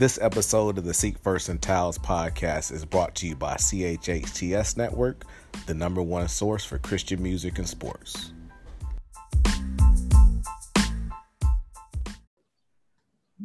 This 0.00 0.18
episode 0.22 0.78
of 0.78 0.84
the 0.84 0.94
Seek 0.94 1.18
First 1.18 1.50
and 1.50 1.60
Tiles 1.60 1.98
podcast 1.98 2.72
is 2.72 2.86
brought 2.86 3.14
to 3.16 3.26
you 3.26 3.36
by 3.36 3.56
CHHTS 3.56 4.78
Network, 4.78 5.26
the 5.66 5.74
number 5.74 6.00
one 6.00 6.26
source 6.26 6.64
for 6.64 6.78
Christian 6.78 7.22
music 7.22 7.58
and 7.58 7.68
sports. 7.68 8.32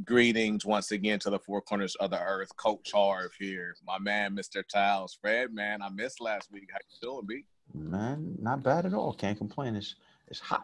Greetings 0.05 0.65
once 0.65 0.91
again 0.91 1.19
to 1.19 1.29
the 1.29 1.39
four 1.39 1.61
corners 1.61 1.95
of 1.95 2.11
the 2.11 2.21
earth. 2.21 2.55
Coach 2.55 2.89
Harv 2.93 3.31
here, 3.37 3.75
my 3.85 3.99
man, 3.99 4.33
Mr. 4.33 4.63
Tiles. 4.65 5.17
Fred, 5.19 5.53
man, 5.53 5.81
I 5.81 5.89
missed 5.89 6.21
last 6.21 6.49
week. 6.53 6.69
How 6.71 6.77
you 6.89 6.97
doing, 7.01 7.25
B? 7.27 7.43
Man, 7.73 8.33
not 8.39 8.63
bad 8.63 8.85
at 8.85 8.93
all. 8.93 9.11
Can't 9.11 9.37
complain. 9.37 9.75
It's 9.75 9.95
it's 10.29 10.39
hot. 10.39 10.63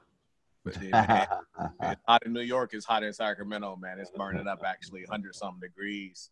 But 0.63 0.75
then, 0.75 0.91
man, 0.91 1.27
it's 1.81 2.01
hot 2.07 2.25
in 2.25 2.33
New 2.33 2.41
York. 2.41 2.71
It's 2.73 2.85
hot 2.85 3.03
in 3.03 3.13
Sacramento, 3.13 3.75
man. 3.77 3.99
It's 3.99 4.11
burning 4.11 4.47
up 4.47 4.61
actually 4.65 5.01
100 5.01 5.35
something 5.35 5.59
degrees. 5.59 6.29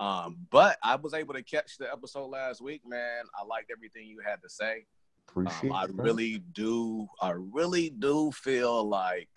Um, 0.00 0.36
but 0.50 0.78
I 0.82 0.96
was 0.96 1.14
able 1.14 1.34
to 1.34 1.42
catch 1.42 1.78
the 1.78 1.90
episode 1.90 2.28
last 2.28 2.60
week, 2.60 2.82
man. 2.86 3.24
I 3.38 3.44
liked 3.44 3.70
everything 3.70 4.06
you 4.06 4.20
had 4.24 4.40
to 4.42 4.48
say. 4.48 4.86
Appreciate 5.28 5.70
Um, 5.70 5.76
I 5.76 5.86
bro. 5.86 6.04
really 6.04 6.38
do. 6.52 7.08
I 7.20 7.30
really 7.30 7.90
do 7.90 8.30
feel 8.32 8.88
like 8.88 9.28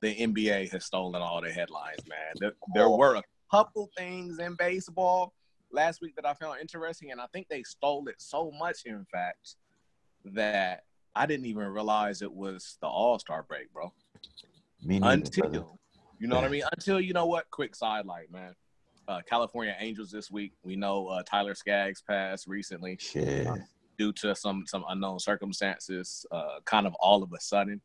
the 0.00 0.14
NBA 0.14 0.70
has 0.70 0.84
stolen 0.84 1.20
all 1.20 1.42
the 1.42 1.50
headlines, 1.50 2.00
man. 2.08 2.34
There, 2.38 2.52
there 2.74 2.88
were 2.88 3.16
a 3.16 3.22
couple 3.50 3.90
things 3.96 4.38
in 4.38 4.54
baseball 4.54 5.34
last 5.72 6.00
week 6.00 6.14
that 6.16 6.24
I 6.24 6.34
found 6.34 6.60
interesting, 6.60 7.10
and 7.10 7.20
I 7.20 7.26
think 7.32 7.48
they 7.48 7.62
stole 7.64 8.06
it 8.08 8.16
so 8.18 8.50
much, 8.58 8.84
in 8.86 9.04
fact, 9.12 9.56
that 10.24 10.84
I 11.20 11.26
didn't 11.26 11.44
even 11.44 11.66
realize 11.66 12.22
it 12.22 12.32
was 12.32 12.78
the 12.80 12.86
All 12.86 13.18
Star 13.18 13.42
break, 13.42 13.70
bro. 13.74 13.92
Neither, 14.82 15.00
brother. 15.00 15.12
Until 15.12 15.78
you 16.18 16.28
know 16.28 16.36
what 16.36 16.46
I 16.46 16.48
mean. 16.48 16.62
Until 16.72 16.98
you 16.98 17.12
know 17.12 17.26
what. 17.26 17.50
Quick 17.50 17.74
sidelight, 17.74 18.32
man. 18.32 18.54
Uh, 19.06 19.20
California 19.28 19.76
Angels 19.78 20.10
this 20.10 20.30
week. 20.30 20.52
We 20.62 20.76
know 20.76 21.08
uh, 21.08 21.22
Tyler 21.24 21.54
Skaggs 21.54 22.00
passed 22.00 22.46
recently 22.46 22.96
Shit. 22.98 23.46
due 23.98 24.14
to 24.14 24.34
some 24.34 24.64
some 24.66 24.82
unknown 24.88 25.18
circumstances. 25.18 26.24
Uh, 26.30 26.60
kind 26.64 26.86
of 26.86 26.94
all 27.00 27.22
of 27.22 27.30
a 27.34 27.40
sudden, 27.40 27.82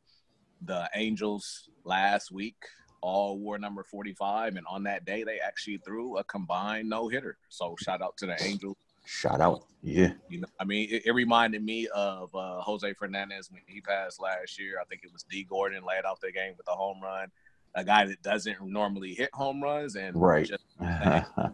the 0.61 0.89
Angels 0.95 1.69
last 1.83 2.31
week 2.31 2.55
all 3.01 3.38
wore 3.38 3.59
number 3.59 3.83
45, 3.83 4.55
and 4.55 4.65
on 4.69 4.83
that 4.83 5.03
day 5.03 5.25
they 5.25 5.39
actually 5.39 5.79
threw 5.79 6.19
a 6.19 6.23
combined 6.23 6.88
no 6.88 7.09
hitter. 7.09 7.38
So 7.49 7.75
shout 7.83 8.01
out 8.01 8.15
to 8.19 8.27
the 8.27 8.41
Angels. 8.41 8.77
Shout 9.05 9.41
out. 9.41 9.63
Yeah. 9.81 10.13
You 10.29 10.41
know, 10.41 10.47
I 10.59 10.65
mean, 10.65 10.89
it, 10.91 11.03
it 11.05 11.11
reminded 11.11 11.63
me 11.63 11.87
of 11.93 12.33
uh, 12.35 12.59
Jose 12.61 12.91
Fernandez 12.93 13.51
when 13.51 13.61
he 13.67 13.81
passed 13.81 14.19
last 14.21 14.59
year. 14.59 14.77
I 14.81 14.85
think 14.85 15.01
it 15.03 15.13
was 15.13 15.23
D. 15.23 15.43
Gordon 15.47 15.83
laid 15.83 16.05
off 16.05 16.19
the 16.19 16.31
game 16.31 16.53
with 16.57 16.67
a 16.67 16.71
home 16.75 16.99
run. 17.01 17.29
A 17.75 17.83
guy 17.83 18.05
that 18.05 18.21
doesn't 18.21 18.57
normally 18.65 19.13
hit 19.13 19.29
home 19.33 19.61
runs, 19.61 19.95
and 19.95 20.15
Right. 20.15 20.45
just 20.47 20.63
the 20.79 21.51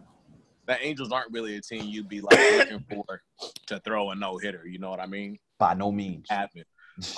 Angels 0.80 1.10
aren't 1.12 1.32
really 1.32 1.56
a 1.56 1.60
team 1.60 1.84
you'd 1.86 2.08
be 2.08 2.20
like 2.20 2.38
looking 2.58 2.84
for 2.90 3.22
to 3.66 3.80
throw 3.80 4.10
a 4.10 4.14
no 4.14 4.38
hitter. 4.38 4.66
You 4.66 4.78
know 4.78 4.90
what 4.90 5.00
I 5.00 5.06
mean? 5.06 5.38
By 5.58 5.74
no 5.74 5.90
means. 5.90 6.26
Happen. 6.30 6.64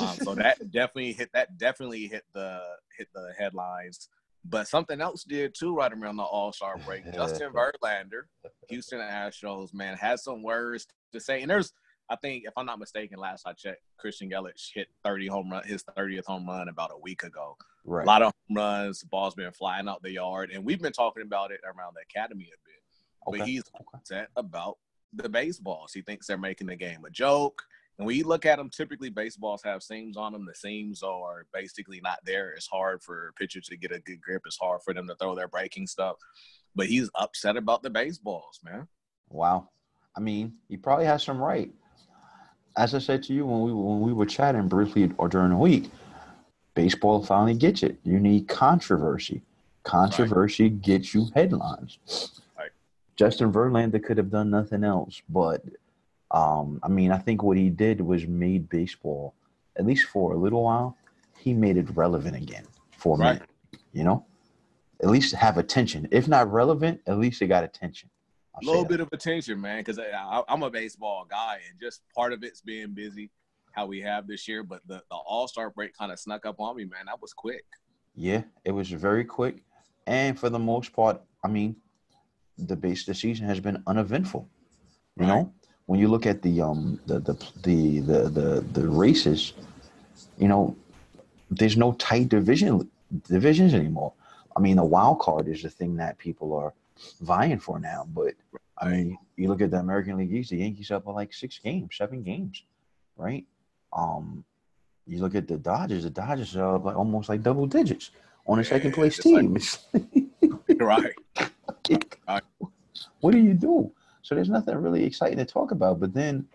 Um, 0.00 0.16
so 0.22 0.34
that 0.36 0.58
definitely 0.70 1.12
hit 1.12 1.30
that 1.34 1.58
definitely 1.58 2.06
hit 2.06 2.24
the 2.32 2.60
hit 2.96 3.08
the 3.14 3.32
headlines. 3.38 4.08
But 4.44 4.68
something 4.68 5.00
else 5.00 5.24
did 5.24 5.54
too 5.54 5.74
right 5.74 5.92
around 5.92 6.16
the 6.16 6.22
All 6.22 6.52
Star 6.52 6.76
break. 6.78 7.04
Justin 7.14 7.50
Verlander, 7.52 8.22
Houston 8.68 9.00
Astros, 9.00 9.72
man, 9.72 9.96
had 9.96 10.20
some 10.20 10.42
words 10.42 10.86
to 11.12 11.20
say. 11.20 11.40
And 11.40 11.50
there's, 11.50 11.72
I 12.10 12.16
think, 12.16 12.44
if 12.46 12.52
I'm 12.56 12.66
not 12.66 12.78
mistaken, 12.78 13.18
last 13.18 13.46
I 13.46 13.54
checked, 13.54 13.80
Christian 13.98 14.30
Yelich 14.30 14.70
hit 14.74 14.88
30 15.04 15.28
home 15.28 15.50
run, 15.50 15.62
his 15.64 15.82
30th 15.96 16.26
home 16.26 16.46
run 16.46 16.68
about 16.68 16.90
a 16.92 16.98
week 16.98 17.22
ago. 17.22 17.56
right. 17.84 18.04
A 18.04 18.06
lot 18.06 18.22
of 18.22 18.32
home 18.48 18.56
runs, 18.56 19.02
ball's 19.04 19.34
been 19.34 19.52
flying 19.52 19.88
out 19.88 20.02
the 20.02 20.12
yard, 20.12 20.50
and 20.52 20.64
we've 20.64 20.82
been 20.82 20.92
talking 20.92 21.22
about 21.22 21.50
it 21.50 21.60
around 21.64 21.94
the 21.94 22.02
academy 22.02 22.50
a 22.52 22.58
bit. 22.66 23.38
But 23.38 23.48
he's 23.48 23.62
upset 23.94 24.28
about 24.36 24.76
the 25.14 25.28
baseballs. 25.28 25.92
He 25.94 26.02
thinks 26.02 26.26
they're 26.26 26.36
making 26.36 26.66
the 26.66 26.76
game 26.76 27.04
a 27.06 27.10
joke. 27.10 27.62
And 27.98 28.06
when 28.06 28.16
you 28.16 28.26
look 28.26 28.44
at 28.44 28.58
them, 28.58 28.70
typically 28.70 29.08
baseballs 29.08 29.62
have 29.64 29.82
seams 29.82 30.16
on 30.16 30.32
them. 30.32 30.46
The 30.46 30.54
seams 30.54 31.02
are 31.02 31.46
basically 31.52 32.00
not 32.02 32.18
there. 32.24 32.50
It's 32.50 32.66
hard 32.66 33.02
for 33.02 33.32
pitchers 33.38 33.66
to 33.68 33.76
get 33.76 33.92
a 33.92 34.00
good 34.00 34.20
grip. 34.20 34.42
It's 34.46 34.58
hard 34.58 34.82
for 34.82 34.92
them 34.92 35.06
to 35.06 35.14
throw 35.14 35.36
their 35.36 35.48
breaking 35.48 35.86
stuff. 35.86 36.16
But 36.74 36.86
he's 36.86 37.08
upset 37.14 37.56
about 37.56 37.82
the 37.82 37.90
baseballs, 37.90 38.58
man. 38.64 38.88
Wow. 39.28 39.68
I 40.16 40.20
mean, 40.20 40.54
he 40.68 40.76
probably 40.76 41.06
has 41.06 41.22
some 41.22 41.38
right. 41.38 41.70
As 42.76 42.94
I 42.94 42.98
said 42.98 43.22
to 43.24 43.32
you 43.32 43.46
when 43.46 43.62
we 43.62 43.72
when 43.72 44.00
we 44.00 44.12
were 44.12 44.26
chatting 44.26 44.66
briefly 44.66 45.08
or 45.16 45.28
during 45.28 45.50
the 45.50 45.56
week, 45.56 45.90
baseball 46.74 47.24
finally 47.24 47.54
gets 47.54 47.84
it. 47.84 47.98
You 48.02 48.18
need 48.18 48.48
controversy. 48.48 49.42
Controversy 49.84 50.70
gets 50.70 51.14
you 51.14 51.28
headlines. 51.34 52.40
Right. 52.58 52.70
Justin 53.14 53.52
Verlander 53.52 54.02
could 54.02 54.18
have 54.18 54.30
done 54.30 54.50
nothing 54.50 54.82
else, 54.82 55.22
but 55.28 55.62
um, 56.30 56.80
I 56.82 56.88
mean, 56.88 57.12
I 57.12 57.18
think 57.18 57.42
what 57.42 57.56
he 57.56 57.70
did 57.70 58.00
was 58.00 58.26
made 58.26 58.68
baseball, 58.68 59.34
at 59.76 59.86
least 59.86 60.06
for 60.08 60.32
a 60.32 60.36
little 60.36 60.62
while, 60.64 60.96
he 61.38 61.52
made 61.54 61.76
it 61.76 61.88
relevant 61.94 62.36
again 62.36 62.66
for 62.96 63.16
Right. 63.16 63.34
minute. 63.34 63.48
You 63.92 64.04
know, 64.04 64.26
at 65.02 65.08
least 65.10 65.34
have 65.34 65.58
attention. 65.58 66.08
If 66.10 66.26
not 66.28 66.50
relevant, 66.50 67.00
at 67.06 67.18
least 67.18 67.42
it 67.42 67.48
got 67.48 67.64
attention. 67.64 68.10
A 68.60 68.64
little 68.64 68.84
bit 68.84 69.00
of 69.00 69.08
attention, 69.12 69.60
man, 69.60 69.80
because 69.80 69.98
I'm 70.48 70.62
a 70.62 70.70
baseball 70.70 71.26
guy, 71.28 71.60
and 71.68 71.78
just 71.80 72.02
part 72.14 72.32
of 72.32 72.42
it's 72.44 72.60
being 72.60 72.92
busy, 72.94 73.30
how 73.72 73.86
we 73.86 74.00
have 74.00 74.28
this 74.28 74.46
year. 74.46 74.62
But 74.62 74.80
the, 74.86 75.02
the 75.10 75.16
All 75.16 75.48
Star 75.48 75.70
break 75.70 75.96
kind 75.96 76.12
of 76.12 76.18
snuck 76.20 76.46
up 76.46 76.60
on 76.60 76.76
me, 76.76 76.84
man. 76.84 77.06
That 77.06 77.20
was 77.20 77.32
quick. 77.32 77.64
Yeah, 78.14 78.42
it 78.64 78.70
was 78.70 78.90
very 78.90 79.24
quick, 79.24 79.64
and 80.06 80.38
for 80.38 80.50
the 80.50 80.58
most 80.58 80.92
part, 80.92 81.20
I 81.44 81.48
mean, 81.48 81.74
the 82.56 82.76
base 82.76 83.04
the 83.04 83.14
season 83.14 83.46
has 83.46 83.58
been 83.58 83.82
uneventful. 83.88 84.48
You 85.16 85.26
Right. 85.26 85.28
know, 85.28 85.52
when 85.86 86.00
you 86.00 86.08
look 86.08 86.26
at 86.26 86.42
the 86.42 86.60
um 86.60 87.00
the 87.06 87.18
the 87.20 87.34
the 87.62 88.00
the 88.00 88.18
the, 88.28 88.60
the 88.72 88.88
races, 88.88 89.52
you 90.38 90.48
know, 90.48 90.76
there's 91.50 91.76
no 91.76 91.92
tight 91.94 92.28
division 92.28 92.88
divisions 93.28 93.74
anymore. 93.74 94.12
I 94.56 94.60
mean, 94.60 94.76
the 94.76 94.84
wild 94.84 95.20
card 95.20 95.48
is 95.48 95.62
the 95.62 95.70
thing 95.70 95.96
that 95.96 96.18
people 96.18 96.54
are 96.54 96.72
vying 97.20 97.58
for 97.58 97.78
now. 97.78 98.06
But 98.12 98.34
I 98.78 98.88
mean, 98.88 99.18
you 99.36 99.48
look 99.48 99.60
at 99.60 99.70
the 99.70 99.78
American 99.78 100.16
League 100.18 100.32
East, 100.32 100.50
the 100.50 100.58
Yankees 100.58 100.90
up 100.90 101.04
by 101.04 101.12
like 101.12 101.32
six 101.34 101.58
games, 101.58 101.96
seven 101.96 102.22
games, 102.22 102.62
right? 103.16 103.44
Um, 103.92 104.44
you 105.06 105.18
look 105.20 105.34
at 105.34 105.46
the 105.46 105.58
Dodgers, 105.58 106.04
the 106.04 106.10
Dodgers 106.10 106.56
are 106.56 106.76
up 106.76 106.84
like 106.84 106.96
almost 106.96 107.28
like 107.28 107.42
double 107.42 107.66
digits 107.66 108.10
on 108.46 108.58
a 108.58 108.64
second 108.64 108.92
place 108.92 109.24
like- 109.24 109.40
team. 109.40 109.58
Right. 110.78 111.14
Right. 112.26 112.42
what 113.20 113.32
do 113.32 113.38
you 113.38 113.52
do? 113.52 113.92
So 114.24 114.34
there's 114.34 114.48
nothing 114.48 114.74
really 114.76 115.04
exciting 115.04 115.36
to 115.36 115.44
talk 115.44 115.70
about. 115.70 116.00
But 116.00 116.14
then 116.14 116.48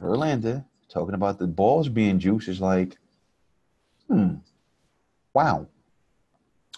Verlander 0.00 0.64
talking 0.88 1.14
about 1.14 1.38
the 1.38 1.46
balls 1.46 1.88
being 1.88 2.18
juice 2.18 2.48
is 2.48 2.60
like, 2.60 2.98
hmm, 4.08 4.34
wow. 5.32 5.68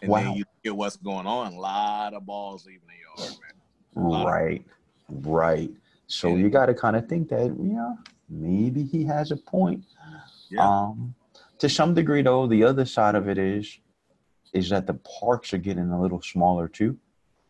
And 0.02 0.10
Wow. 0.10 0.20
then 0.20 0.34
you 0.34 0.44
get 0.62 0.76
what's 0.76 0.96
going 0.96 1.26
on. 1.26 1.54
A 1.54 1.58
lot 1.58 2.12
of 2.12 2.26
balls 2.26 2.66
leaving 2.66 2.82
the 2.86 3.22
yard, 3.24 3.38
man. 3.40 4.04
lot 4.10 4.20
of- 4.20 4.26
Right, 4.26 4.66
right. 5.08 5.70
So 6.08 6.28
And- 6.28 6.40
you 6.40 6.50
got 6.50 6.66
to 6.66 6.74
kind 6.74 6.94
of 6.96 7.08
think 7.08 7.30
that, 7.30 7.56
yeah, 7.58 7.94
maybe 8.28 8.84
he 8.84 9.02
has 9.04 9.30
a 9.30 9.36
point. 9.38 9.82
Yeah. 10.50 10.68
Um, 10.68 11.14
to 11.58 11.70
some 11.70 11.94
degree, 11.94 12.20
though, 12.20 12.46
the 12.46 12.64
other 12.64 12.84
side 12.84 13.14
of 13.14 13.30
it 13.30 13.38
is, 13.38 13.78
is 14.52 14.68
that 14.68 14.86
the 14.86 14.94
parks 15.20 15.54
are 15.54 15.58
getting 15.58 15.88
a 15.90 16.00
little 16.00 16.20
smaller 16.20 16.68
too. 16.68 16.98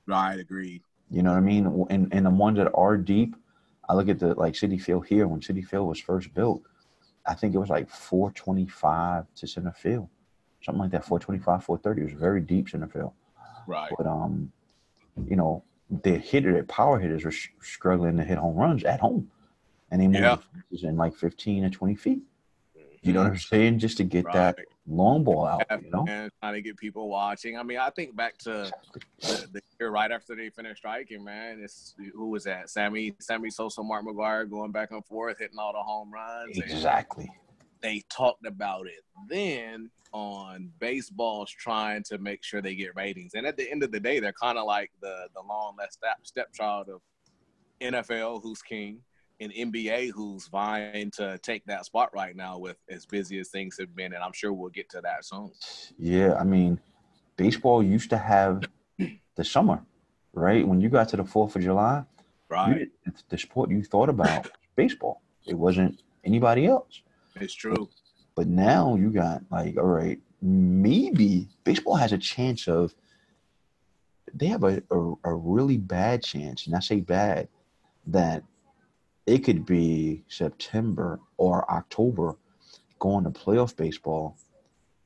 Right, 0.07 0.39
agreed. 0.39 0.83
You 1.11 1.22
know 1.22 1.31
what 1.31 1.39
I 1.39 1.41
mean? 1.41 1.87
And 1.91 2.12
and 2.12 2.27
the 2.27 2.31
ones 2.31 2.56
that 2.59 2.71
are 2.75 2.97
deep, 2.97 3.37
I 3.89 3.94
look 3.94 4.09
at 4.09 4.19
the 4.19 4.34
like 4.34 4.55
Citi 4.55 4.81
Field 4.81 5.06
here. 5.06 5.27
When 5.28 5.41
Citi 5.41 5.65
Field 5.65 5.89
was 5.89 6.00
first 6.00 6.33
built, 6.34 6.62
I 7.27 7.34
think 7.34 7.55
it 7.55 7.59
was 7.59 7.69
like 7.71 7.89
425 7.89 9.27
to 9.37 9.47
center 9.47 9.72
field, 9.72 10.09
something 10.63 10.81
like 10.83 10.91
that. 10.92 11.04
425, 11.04 11.65
430. 11.65 12.01
It 12.01 12.04
was 12.13 12.21
very 12.21 12.41
deep 12.41 12.69
center 12.69 12.89
field. 12.89 13.13
Right. 13.66 13.92
But 13.97 14.07
um, 14.07 14.51
you 15.28 15.36
know, 15.36 15.63
the 16.03 16.19
hitter, 16.19 16.57
the 16.57 16.65
power 16.65 16.98
hitters 16.98 17.25
were 17.25 17.31
sh- 17.31 17.51
struggling 17.60 18.16
to 18.16 18.25
hit 18.25 18.39
home 18.39 18.57
runs 18.57 18.83
at 18.84 18.98
home, 19.01 19.31
and 19.91 20.01
they 20.01 20.09
moved 20.09 20.45
Yeah. 20.71 20.89
in 20.89 20.97
like 20.97 21.15
15 21.15 21.65
or 21.65 21.71
20 21.71 21.95
feet. 21.95 22.22
You 23.03 23.13
know 23.13 23.22
what 23.22 23.31
I'm 23.33 23.39
saying? 23.39 23.78
Just 23.78 23.98
to 23.98 24.04
get 24.04 24.25
Right. 24.25 24.34
that 24.34 24.59
long 24.86 25.24
ball 25.24 25.47
out. 25.47 25.65
You 25.83 25.91
know? 25.91 26.04
And 26.09 26.30
trying 26.41 26.54
to 26.54 26.62
get 26.62 26.77
people 26.77 27.09
watching. 27.09 27.59
I 27.59 27.62
mean, 27.62 27.78
I 27.78 27.91
think 27.91 28.16
back 28.16 28.38
to 28.38 28.71
the, 29.21 29.48
the 29.53 29.60
year 29.80 29.91
right 29.91 30.10
after 30.10 30.34
they 30.34 30.50
finished 30.50 30.78
striking, 30.78 31.24
man. 31.24 31.60
It's 31.62 31.94
who 32.15 32.30
was 32.30 32.44
that? 32.44 32.71
Sammy, 32.71 33.15
Sammy 33.21 33.50
Sosa, 33.50 33.83
Mark 33.83 34.04
McGwire 34.04 34.48
going 34.48 34.72
back 34.72 34.91
and 34.91 35.04
forth, 35.04 35.38
hitting 35.38 35.59
all 35.59 35.72
the 35.72 35.83
home 35.83 36.12
runs. 36.12 36.59
Exactly. 36.59 37.30
they 37.80 38.03
talked 38.10 38.47
about 38.47 38.86
it 38.86 39.04
then 39.28 39.91
on 40.12 40.71
baseball's 40.78 41.50
trying 41.50 42.03
to 42.04 42.18
make 42.18 42.42
sure 42.42 42.62
they 42.62 42.74
get 42.74 42.94
ratings. 42.97 43.33
And 43.34 43.47
at 43.47 43.56
the 43.56 43.71
end 43.71 43.83
of 43.83 43.92
the 43.92 44.00
day, 44.00 44.21
they're 44.21 44.33
kind 44.33 44.59
of 44.59 44.66
like 44.66 44.91
the 45.00 45.28
the 45.34 45.42
long 45.47 45.74
last 45.78 45.94
step 45.94 46.18
stepchild 46.22 46.88
of 46.88 47.00
NFL, 47.80 48.42
who's 48.42 48.62
king, 48.62 49.00
and 49.41 49.53
NBA, 49.53 50.10
who's 50.12 50.48
vying 50.48 51.10
to 51.12 51.38
take 51.38 51.65
that 51.66 51.84
spot 51.84 52.10
right 52.15 52.34
now 52.34 52.59
with 52.59 52.77
as 52.88 53.04
busy 53.04 53.38
as 53.38 53.48
things 53.48 53.77
have 53.78 53.94
been. 53.94 54.15
And 54.15 54.22
I'm 54.22 54.33
sure 54.33 54.53
we'll 54.53 54.71
get 54.71 54.88
to 54.91 55.00
that 55.03 55.24
soon. 55.24 55.50
Yeah, 55.98 56.34
I 56.34 56.44
mean, 56.44 56.80
baseball 57.36 57.83
used 57.83 58.10
to 58.10 58.18
have 58.18 58.62
the 58.98 59.44
summer, 59.44 59.83
right? 60.33 60.66
When 60.66 60.80
you 60.80 60.88
got 60.88 61.09
to 61.10 61.16
the 61.16 61.24
Fourth 61.24 61.56
of 61.56 61.62
July, 61.62 62.04
Right. 62.48 62.88
the 63.28 63.38
sport 63.38 63.71
you 63.71 63.83
thought 63.83 64.09
about 64.09 64.48
baseball. 64.77 65.21
It 65.47 65.54
wasn't 65.54 66.00
anybody 66.24 66.66
else. 66.66 67.03
It's 67.34 67.54
true. 67.54 67.88
But 68.36 68.47
now 68.47 68.94
you 68.94 69.10
got 69.10 69.42
like, 69.50 69.77
all 69.77 69.84
right, 69.86 70.21
maybe 70.41 71.48
baseball 71.65 71.97
has 71.97 72.12
a 72.12 72.18
chance 72.18 72.68
of. 72.68 72.94
They 74.34 74.47
have 74.47 74.65
a, 74.65 74.83
a, 74.91 75.15
a 75.24 75.34
really 75.34 75.77
bad 75.77 76.22
chance, 76.22 76.66
and 76.66 76.77
I 76.77 76.80
say 76.80 77.00
bad, 77.00 77.48
that 78.09 78.42
it 79.27 79.39
could 79.45 79.67
be 79.67 80.23
September 80.28 81.21
or 81.37 81.69
October 81.71 82.37
going 82.99 83.25
to 83.25 83.31
playoff 83.31 83.77
baseball, 83.77 84.37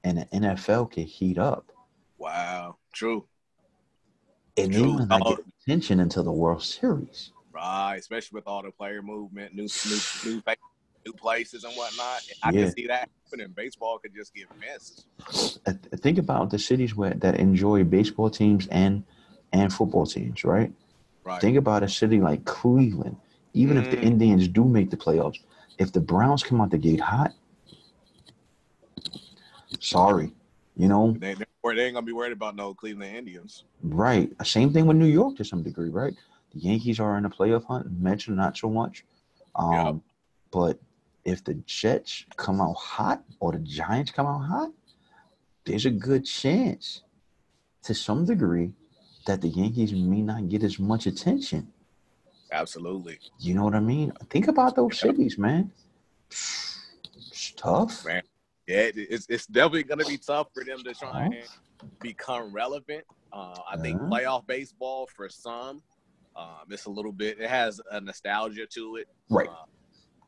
and 0.04 0.18
the 0.18 0.24
NFL 0.26 0.92
could 0.92 1.04
heat 1.04 1.38
up, 1.38 1.72
Wow. 2.18 2.76
True. 2.92 3.26
and 4.56 4.72
they 4.72 4.78
True. 4.78 4.92
might 4.98 5.08
not 5.08 5.26
get 5.26 5.38
attention 5.62 6.00
until 6.00 6.22
the 6.24 6.32
World 6.32 6.62
Series. 6.62 7.32
Right. 7.52 7.96
Especially 7.96 8.36
with 8.36 8.46
all 8.46 8.62
the 8.62 8.70
player 8.70 9.02
movement, 9.02 9.54
new 9.54 9.66
new 9.88 9.98
new, 10.24 10.42
new 11.06 11.12
places 11.14 11.64
and 11.64 11.72
whatnot. 11.74 12.20
I 12.42 12.50
Yeah. 12.52 12.64
can 12.64 12.72
see 12.72 12.86
that 12.86 13.08
happening. 13.24 13.52
Baseball 13.56 13.98
could 13.98 14.14
just 14.14 14.34
get 14.34 14.46
missed. 14.58 15.06
Think 16.00 16.18
about 16.18 16.50
the 16.50 16.58
cities 16.58 16.94
where 16.94 17.14
that 17.14 17.36
enjoy 17.36 17.84
baseball 17.84 18.30
teams 18.30 18.66
and 18.68 19.04
and 19.52 19.72
football 19.72 20.06
teams, 20.06 20.44
right? 20.44 20.72
Right. 21.24 21.40
Think 21.40 21.56
about 21.56 21.82
a 21.82 21.88
city 21.88 22.20
like 22.20 22.44
Cleveland. 22.44 23.16
Even 23.52 23.76
if 23.76 23.90
the 23.90 23.96
Mm. 23.96 24.04
Indians 24.04 24.48
do 24.48 24.64
make 24.64 24.90
the 24.90 24.96
playoffs, 24.96 25.38
if 25.78 25.92
the 25.92 26.00
Browns 26.00 26.42
come 26.42 26.60
out 26.60 26.70
the 26.70 26.78
gate 26.78 27.00
hot, 27.00 27.34
sorry, 29.80 30.32
you 30.76 30.88
know, 30.88 31.12
They, 31.18 31.34
they, 31.34 31.44
they 31.62 31.84
ain't 31.84 31.94
gonna 31.94 32.02
be 32.06 32.12
worried 32.12 32.32
about 32.32 32.56
no 32.56 32.74
Cleveland 32.74 33.16
Indians. 33.16 33.64
right? 33.82 34.30
Same 34.46 34.72
thing 34.72 34.86
with 34.86 34.96
New 34.96 35.06
York 35.06 35.36
to 35.36 35.44
some 35.44 35.62
degree, 35.62 35.88
right? 35.88 36.14
The 36.52 36.60
Yankees 36.60 37.00
are 37.00 37.16
in 37.18 37.24
a 37.24 37.30
playoff 37.30 37.64
hunt. 37.64 37.90
Mets 38.00 38.28
not 38.28 38.56
so 38.56 38.70
much. 38.70 39.04
Um, 39.54 39.72
Yep. 39.72 39.96
But 40.52 40.80
if 41.24 41.44
the 41.44 41.54
Jets 41.66 42.24
come 42.36 42.60
out 42.60 42.74
hot 42.74 43.22
or 43.38 43.52
the 43.52 43.58
Giants 43.58 44.10
come 44.10 44.26
out 44.26 44.40
hot, 44.40 44.72
there's 45.64 45.86
a 45.86 45.90
good 45.90 46.24
chance, 46.24 47.02
to 47.84 47.94
some 47.94 48.24
degree, 48.24 48.72
that 49.26 49.40
the 49.40 49.48
Yankees 49.48 49.92
may 49.92 50.22
not 50.22 50.48
get 50.48 50.64
as 50.64 50.78
much 50.78 51.06
attention. 51.06 51.72
Absolutely. 52.52 53.18
You 53.38 53.54
know 53.54 53.64
what 53.64 53.74
I 53.74 53.80
mean? 53.80 54.12
Think 54.28 54.48
about 54.48 54.74
those 54.76 54.92
Yeah. 55.02 55.10
cities, 55.10 55.38
man. 55.38 55.72
It's 56.30 57.52
tough. 57.56 58.04
Man. 58.04 58.22
Yeah, 58.66 58.90
it's 58.94 59.26
it's 59.28 59.46
definitely 59.46 59.84
gonna 59.84 60.04
be 60.04 60.18
tough 60.18 60.48
for 60.54 60.64
them 60.64 60.82
to 60.84 60.94
try 60.94 61.08
Uh-huh. 61.26 61.30
and 61.82 61.98
become 62.00 62.52
relevant. 62.52 63.04
Uh, 63.32 63.58
I 63.68 63.76
think 63.76 64.00
Uh-huh. 64.00 64.10
playoff 64.10 64.46
baseball 64.46 65.06
for 65.14 65.28
some, 65.28 65.82
um, 66.36 66.66
it's 66.70 66.84
a 66.86 66.90
little 66.90 67.12
bit. 67.12 67.40
It 67.40 67.48
has 67.48 67.80
a 67.90 68.00
nostalgia 68.00 68.66
to 68.66 68.96
it. 68.96 69.08
Right. 69.28 69.48
Uh, 69.48 69.64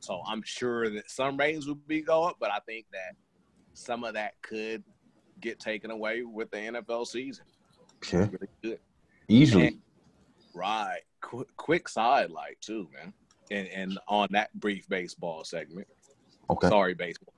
so 0.00 0.22
I'm 0.26 0.42
sure 0.42 0.90
that 0.90 1.10
some 1.10 1.36
ratings 1.36 1.66
will 1.66 1.74
be 1.74 2.00
going, 2.02 2.34
but 2.40 2.50
I 2.50 2.58
think 2.60 2.86
that 2.92 3.16
some 3.74 4.04
of 4.04 4.14
that 4.14 4.40
could 4.42 4.82
get 5.40 5.58
taken 5.60 5.90
away 5.90 6.22
with 6.22 6.50
the 6.50 6.58
NFL 6.58 7.04
season. 7.06 7.44
Okay. 7.96 8.18
Really 8.30 8.48
good. 8.62 8.80
Easily. 9.28 9.80
Right. 10.54 11.02
Qu- 11.32 11.46
quick 11.56 11.88
side 11.88 12.30
light 12.30 12.58
too, 12.60 12.88
man. 12.92 13.12
And 13.50 13.66
and 13.68 13.98
on 14.06 14.28
that 14.32 14.52
brief 14.60 14.86
baseball 14.88 15.44
segment. 15.44 15.88
Okay. 16.50 16.68
Sorry, 16.68 16.94
baseball. 16.94 17.32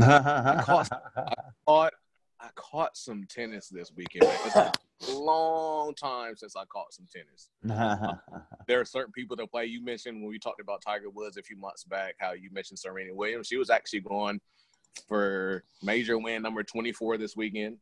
caught- 0.00 0.88
caught 1.66 1.92
I 2.40 2.48
caught 2.56 2.96
some 2.96 3.24
tennis 3.28 3.68
this 3.68 3.92
weekend. 3.94 4.24
Man. 4.26 4.72
It's 4.98 5.10
a 5.12 5.16
long 5.16 5.94
time 5.94 6.36
since 6.36 6.56
I 6.56 6.64
caught 6.64 6.92
some 6.92 7.06
tennis. 7.12 7.50
There 8.66 8.80
are 8.80 8.84
certain 8.84 9.12
people 9.12 9.36
that 9.36 9.48
play. 9.48 9.66
You 9.66 9.84
mentioned 9.84 10.20
when 10.20 10.28
we 10.28 10.40
talked 10.40 10.60
about 10.60 10.82
Tiger 10.82 11.08
Woods 11.08 11.36
a 11.36 11.42
few 11.42 11.56
months 11.56 11.84
back, 11.84 12.16
how 12.18 12.32
you 12.32 12.50
mentioned 12.50 12.80
Serena 12.80 13.14
Williams. 13.14 13.46
She 13.46 13.56
was 13.56 13.70
actually 13.70 14.00
going 14.00 14.40
for 15.06 15.62
major 15.84 16.18
win 16.18 16.42
number 16.42 16.64
24 16.64 17.16
this 17.18 17.36
weekend 17.36 17.76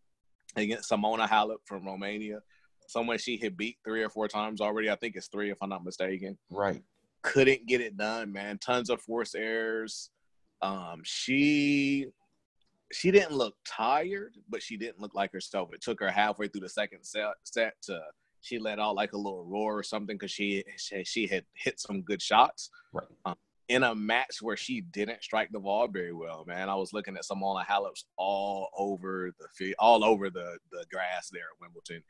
against 0.56 0.90
Simona 0.90 1.26
Halep 1.26 1.56
from 1.64 1.86
Romania. 1.86 2.40
Someone 2.86 3.18
she 3.18 3.36
had 3.36 3.56
beat 3.56 3.78
three 3.84 4.02
or 4.02 4.08
four 4.08 4.28
times 4.28 4.60
already. 4.60 4.90
I 4.90 4.96
think 4.96 5.16
it's 5.16 5.28
three, 5.28 5.50
if 5.50 5.58
I'm 5.62 5.68
not 5.68 5.84
mistaken 5.84 6.38
right. 6.50 6.82
couldn't 7.22 7.66
get 7.66 7.80
it 7.80 7.96
done, 7.96 8.32
man. 8.32 8.58
Tons 8.58 8.90
of 8.90 9.00
force 9.00 9.34
errors. 9.34 10.10
Um, 10.62 11.00
she 11.02 12.06
she 12.92 13.10
didn't 13.10 13.32
look 13.32 13.56
tired, 13.66 14.36
but 14.48 14.62
she 14.62 14.76
didn't 14.76 15.00
look 15.00 15.14
like 15.14 15.32
herself. 15.32 15.72
It 15.72 15.82
took 15.82 16.00
her 16.00 16.10
halfway 16.10 16.48
through 16.48 16.60
the 16.60 16.68
second 16.68 17.02
set, 17.02 17.34
set 17.44 17.74
to 17.82 18.00
she 18.40 18.58
let 18.58 18.78
out 18.78 18.94
like 18.94 19.14
a 19.14 19.16
little 19.16 19.44
roar 19.44 19.78
or 19.78 19.82
something 19.82 20.16
because 20.16 20.30
she, 20.30 20.62
she 20.76 21.02
she 21.04 21.26
had 21.26 21.44
hit 21.54 21.80
some 21.80 22.02
good 22.02 22.20
shots. 22.22 22.70
Right. 22.92 23.06
Um, 23.24 23.36
in 23.68 23.82
a 23.82 23.94
match 23.94 24.42
where 24.42 24.58
she 24.58 24.82
didn't 24.82 25.22
strike 25.22 25.48
the 25.50 25.58
ball 25.58 25.88
very 25.88 26.12
well, 26.12 26.44
man. 26.46 26.68
I 26.68 26.74
was 26.74 26.92
looking 26.92 27.16
at 27.16 27.24
some 27.24 27.42
on 27.42 27.64
Halep's 27.64 28.04
all 28.18 28.68
over 28.76 29.32
the 29.38 29.48
field, 29.56 29.76
all 29.78 30.04
over 30.04 30.28
the 30.28 30.58
the 30.70 30.84
grass 30.92 31.30
there 31.32 31.42
at 31.42 31.60
Wimbledon, 31.60 32.02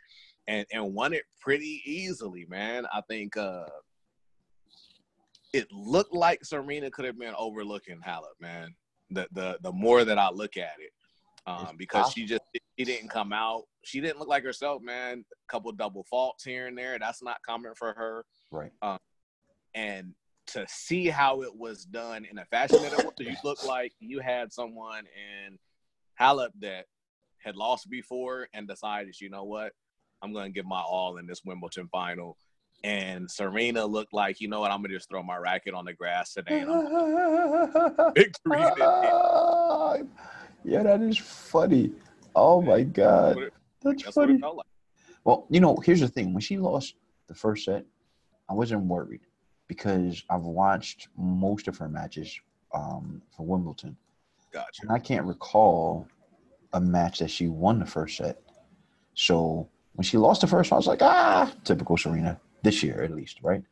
and 0.46 0.66
and 0.72 0.94
won 0.94 1.12
it 1.12 1.24
pretty 1.40 1.82
easily, 1.84 2.46
man. 2.48 2.86
I 2.92 3.00
think 3.08 3.36
uh 3.36 3.66
it 5.52 5.70
looked 5.70 6.14
like 6.14 6.44
Serena 6.44 6.90
could 6.90 7.04
have 7.04 7.18
been 7.18 7.34
overlooking 7.38 8.00
Halep, 8.06 8.40
man. 8.40 8.74
The 9.10 9.28
the 9.32 9.58
the 9.62 9.72
more 9.72 10.04
that 10.04 10.18
I 10.18 10.30
look 10.30 10.56
at 10.56 10.74
it, 10.80 10.90
um, 11.46 11.76
because 11.76 12.12
she 12.12 12.24
just 12.24 12.42
she 12.78 12.84
didn't 12.84 13.08
come 13.08 13.32
out. 13.32 13.64
She 13.84 14.00
didn't 14.00 14.18
look 14.18 14.28
like 14.28 14.42
herself, 14.42 14.82
man. 14.82 15.24
A 15.30 15.52
couple 15.52 15.70
double 15.72 16.04
faults 16.04 16.42
here 16.42 16.66
and 16.66 16.76
there. 16.76 16.98
That's 16.98 17.22
not 17.22 17.36
common 17.46 17.74
for 17.76 17.92
her. 17.94 18.24
Right. 18.50 18.72
Um, 18.82 18.98
And 19.74 20.14
to 20.48 20.66
see 20.68 21.06
how 21.06 21.42
it 21.42 21.54
was 21.54 21.84
done 21.84 22.24
in 22.24 22.38
a 22.38 22.44
fashion 22.46 22.82
that 22.82 22.92
it 22.92 23.04
was, 23.04 23.14
you 23.18 23.36
look 23.44 23.64
like 23.66 23.92
you 24.00 24.20
had 24.20 24.52
someone 24.52 25.04
in 25.06 25.58
Halep 26.20 26.50
that 26.60 26.86
had 27.38 27.56
lost 27.56 27.88
before 27.90 28.48
and 28.54 28.66
decided, 28.66 29.20
you 29.20 29.30
know 29.30 29.44
what, 29.44 29.72
I'm 30.24 30.32
going 30.32 30.46
to 30.46 30.50
give 30.52 30.64
my 30.66 30.80
all 30.80 31.18
in 31.18 31.26
this 31.26 31.42
Wimbledon 31.44 31.86
final. 31.92 32.36
And 32.82 33.30
Serena 33.30 33.84
looked 33.86 34.12
like, 34.12 34.40
you 34.40 34.48
know 34.48 34.60
what, 34.60 34.70
I'm 34.70 34.78
going 34.80 34.90
to 34.90 34.96
just 34.96 35.08
throw 35.08 35.22
my 35.22 35.36
racket 35.36 35.74
on 35.74 35.84
the 35.84 35.92
grass 35.92 36.32
today. 36.34 36.60
And 36.60 36.70
I'm 36.70 38.12
victory. 38.14 38.58
yeah, 40.64 40.82
that 40.82 41.00
is 41.02 41.18
funny. 41.18 41.92
Oh 42.34 42.60
my 42.60 42.82
god, 42.82 43.36
that's 43.82 44.02
That's 44.04 44.16
what 44.16 44.26
funny. 44.26 44.34
it 44.34 44.40
felt 44.40 44.56
like. 44.56 44.66
Well, 45.24 45.46
you 45.50 45.60
know, 45.60 45.76
here's 45.84 46.00
the 46.00 46.08
thing. 46.08 46.34
When 46.34 46.40
she 46.40 46.58
lost 46.58 46.94
the 47.28 47.34
first 47.34 47.64
set, 47.64 47.84
I 48.50 48.54
wasn't 48.54 48.82
worried 48.84 49.20
because 49.68 50.22
I've 50.28 50.42
watched 50.42 51.08
most 51.16 51.68
of 51.68 51.78
her 51.78 51.88
matches 51.88 52.38
um, 52.74 53.22
for 53.34 53.46
Wimbledon, 53.46 53.96
Gotcha. 54.52 54.82
and 54.82 54.90
I 54.90 54.98
can't 54.98 55.24
recall 55.24 56.06
a 56.72 56.80
match 56.80 57.20
that 57.20 57.30
she 57.30 57.46
won 57.46 57.78
the 57.78 57.86
first 57.86 58.16
set. 58.18 58.42
So 59.14 59.68
when 59.94 60.04
she 60.04 60.18
lost 60.18 60.40
the 60.40 60.46
first 60.46 60.70
one, 60.70 60.76
I 60.76 60.78
was 60.78 60.86
like, 60.86 61.02
ah, 61.02 61.52
typical 61.64 61.96
Serena 61.96 62.40
this 62.62 62.82
year 62.82 63.02
at 63.02 63.12
least, 63.12 63.38
right? 63.42 63.62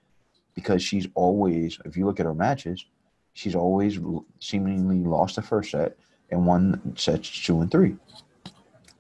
Because 0.55 0.83
she's 0.83 1.07
always, 1.15 1.79
if 1.85 1.97
you 1.97 2.07
look 2.07 2.21
at 2.21 2.27
her 2.27 2.35
matches, 2.35 2.85
she's 3.33 3.55
always 3.55 3.99
seemingly 4.39 4.99
lost 4.99 5.37
the 5.37 5.43
first 5.43 5.71
set 5.73 5.97
and 6.31 6.47
won 6.47 6.95
sets 6.97 7.29
two 7.45 7.61
and 7.61 7.71
three. 7.71 7.97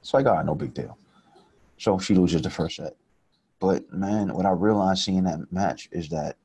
So 0.02 0.18
I 0.18 0.22
got 0.22 0.44
no 0.44 0.54
big 0.54 0.74
deal. 0.74 0.98
So 1.78 1.98
she 1.98 2.14
loses 2.14 2.42
the 2.42 2.50
first 2.50 2.76
set. 2.76 2.96
But 3.60 3.92
man, 3.92 4.34
what 4.34 4.46
I 4.46 4.50
realized 4.50 5.02
seeing 5.04 5.24
that 5.24 5.52
match 5.52 5.88
is 5.92 6.08
that 6.08 6.36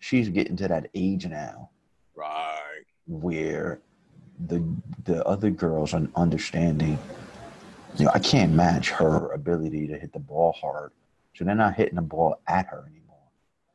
she's 0.00 0.28
getting 0.28 0.56
to 0.56 0.68
that 0.68 0.88
age 0.94 1.26
now 1.26 1.70
Right. 2.16 2.82
where 3.06 3.80
the 4.46 4.64
the 5.04 5.24
other 5.24 5.50
girls 5.50 5.94
are 5.94 6.08
understanding. 6.16 6.98
You 7.98 8.06
know, 8.06 8.10
I 8.14 8.18
can't 8.18 8.52
match 8.54 8.90
her 8.90 9.30
ability 9.32 9.86
to 9.88 9.98
hit 9.98 10.12
the 10.12 10.18
ball 10.18 10.52
hard, 10.52 10.92
so 11.34 11.44
they're 11.44 11.54
not 11.54 11.74
hitting 11.74 11.96
the 11.96 12.02
ball 12.02 12.40
at 12.46 12.66
her 12.66 12.84
anymore. 12.88 13.18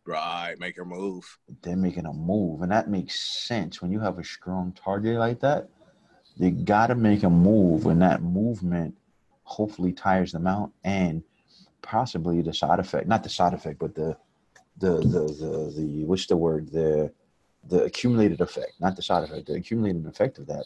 Right. 0.05 0.55
Make 0.57 0.77
her 0.77 0.85
move. 0.85 1.37
They're 1.61 1.75
making 1.75 2.05
a 2.05 2.13
move, 2.13 2.61
and 2.61 2.71
that 2.71 2.89
makes 2.89 3.19
sense 3.19 3.81
when 3.81 3.91
you 3.91 3.99
have 3.99 4.17
a 4.17 4.23
strong 4.23 4.71
target 4.73 5.17
like 5.17 5.39
that. 5.41 5.69
You 6.37 6.51
got 6.51 6.87
to 6.87 6.95
make 6.95 7.23
a 7.23 7.29
move, 7.29 7.85
and 7.85 8.01
that 8.01 8.21
movement 8.21 8.97
hopefully 9.43 9.93
tires 9.93 10.31
them 10.31 10.47
out, 10.47 10.71
and 10.83 11.23
possibly 11.81 12.41
the 12.41 12.53
side 12.53 12.79
effect—not 12.79 13.23
the 13.23 13.29
side 13.29 13.53
effect, 13.53 13.79
but 13.79 13.93
the 13.95 14.17
the 14.77 14.97
the 14.97 15.25
the, 15.25 15.73
the 15.75 16.05
what's 16.05 16.25
the 16.25 16.37
word 16.37 16.71
the 16.71 17.11
the 17.69 17.83
accumulated 17.83 18.41
effect, 18.41 18.73
not 18.79 18.95
the 18.95 19.01
side 19.01 19.23
effect. 19.23 19.47
The 19.47 19.55
accumulated 19.55 20.05
effect 20.05 20.37
of 20.37 20.47
that 20.47 20.65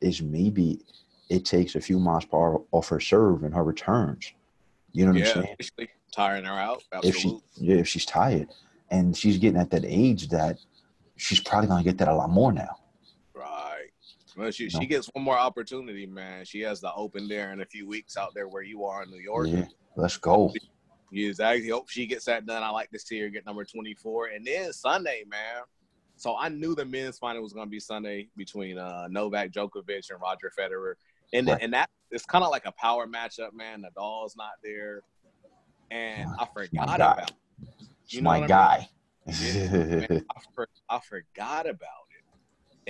is 0.00 0.22
maybe 0.22 0.80
it 1.28 1.44
takes 1.44 1.74
a 1.74 1.80
few 1.80 1.98
miles 1.98 2.24
per 2.24 2.36
hour 2.36 2.62
off 2.72 2.88
her 2.88 3.00
serve 3.00 3.44
and 3.44 3.54
her 3.54 3.64
returns. 3.64 4.32
You 4.92 5.06
know 5.06 5.12
what 5.12 5.20
Yeah. 5.20 5.42
I'm 5.42 5.56
saying? 5.78 5.88
Tiring 6.12 6.44
her 6.44 6.52
out. 6.58 6.82
If 7.02 7.16
she, 7.16 7.28
Absolutely. 7.28 7.42
yeah, 7.56 7.76
if 7.76 7.88
she's 7.88 8.06
tired, 8.06 8.48
and 8.90 9.16
she's 9.16 9.36
getting 9.38 9.60
at 9.60 9.70
that 9.70 9.84
age 9.84 10.28
that 10.28 10.58
she's 11.16 11.40
probably 11.40 11.68
gonna 11.68 11.84
get 11.84 11.98
that 11.98 12.08
a 12.08 12.14
lot 12.14 12.30
more 12.30 12.52
now. 12.52 12.78
Right. 13.34 13.88
Well, 14.36 14.50
she, 14.50 14.64
No. 14.72 14.80
she 14.80 14.86
gets 14.86 15.08
one 15.12 15.24
more 15.24 15.38
opportunity, 15.38 16.06
man. 16.06 16.44
She 16.46 16.60
has 16.60 16.80
the 16.80 16.92
open 16.94 17.28
there 17.28 17.52
in 17.52 17.60
a 17.60 17.66
few 17.66 17.86
weeks 17.86 18.16
out 18.16 18.32
there 18.34 18.48
where 18.48 18.62
you 18.62 18.84
are 18.84 19.02
in 19.02 19.10
New 19.10 19.18
York. 19.20 19.48
Yeah, 19.48 19.66
let's 19.96 20.16
go. 20.16 20.52
Exactly. 21.12 21.68
Hope 21.70 21.88
she 21.88 22.06
gets 22.06 22.24
that 22.26 22.46
done. 22.46 22.62
I 22.62 22.70
like 22.70 22.90
to 22.90 22.98
see 22.98 23.18
her 23.20 23.28
get 23.28 23.46
number 23.46 23.64
24. 23.64 24.26
And 24.28 24.44
then 24.44 24.72
Sunday, 24.72 25.24
man. 25.28 25.62
So 26.16 26.36
I 26.36 26.48
knew 26.48 26.74
the 26.74 26.84
men's 26.84 27.16
final 27.18 27.42
was 27.42 27.52
going 27.52 27.66
to 27.66 27.70
be 27.70 27.80
Sunday 27.80 28.28
between 28.36 28.76
uh, 28.76 29.06
Novak 29.08 29.50
Djokovic 29.52 30.10
and 30.10 30.20
Roger 30.20 30.52
Federer. 30.58 30.94
And, 31.32 31.48
Right. 31.48 31.58
and 31.62 31.72
that 31.74 31.88
it's 32.10 32.24
kind 32.24 32.42
of 32.44 32.50
like 32.50 32.64
a 32.66 32.72
power 32.72 33.06
matchup, 33.06 33.52
man. 33.52 33.82
The 33.82 33.90
Nadal's 33.90 34.34
not 34.36 34.52
there. 34.62 35.02
And 35.90 36.28
I 36.38 36.46
forgot 36.46 36.86
guy. 36.86 36.94
about 36.96 37.32
It's 38.04 38.14
You 38.14 38.22
know 38.22 38.30
my 38.30 38.38
what 38.40 38.50
I 38.50 38.86
guy. 38.86 38.88
man, 39.26 40.24
I, 40.34 40.40
for, 40.54 40.68
I 40.88 41.00
forgot 41.00 41.66
about 41.68 42.06
it. 42.16 42.24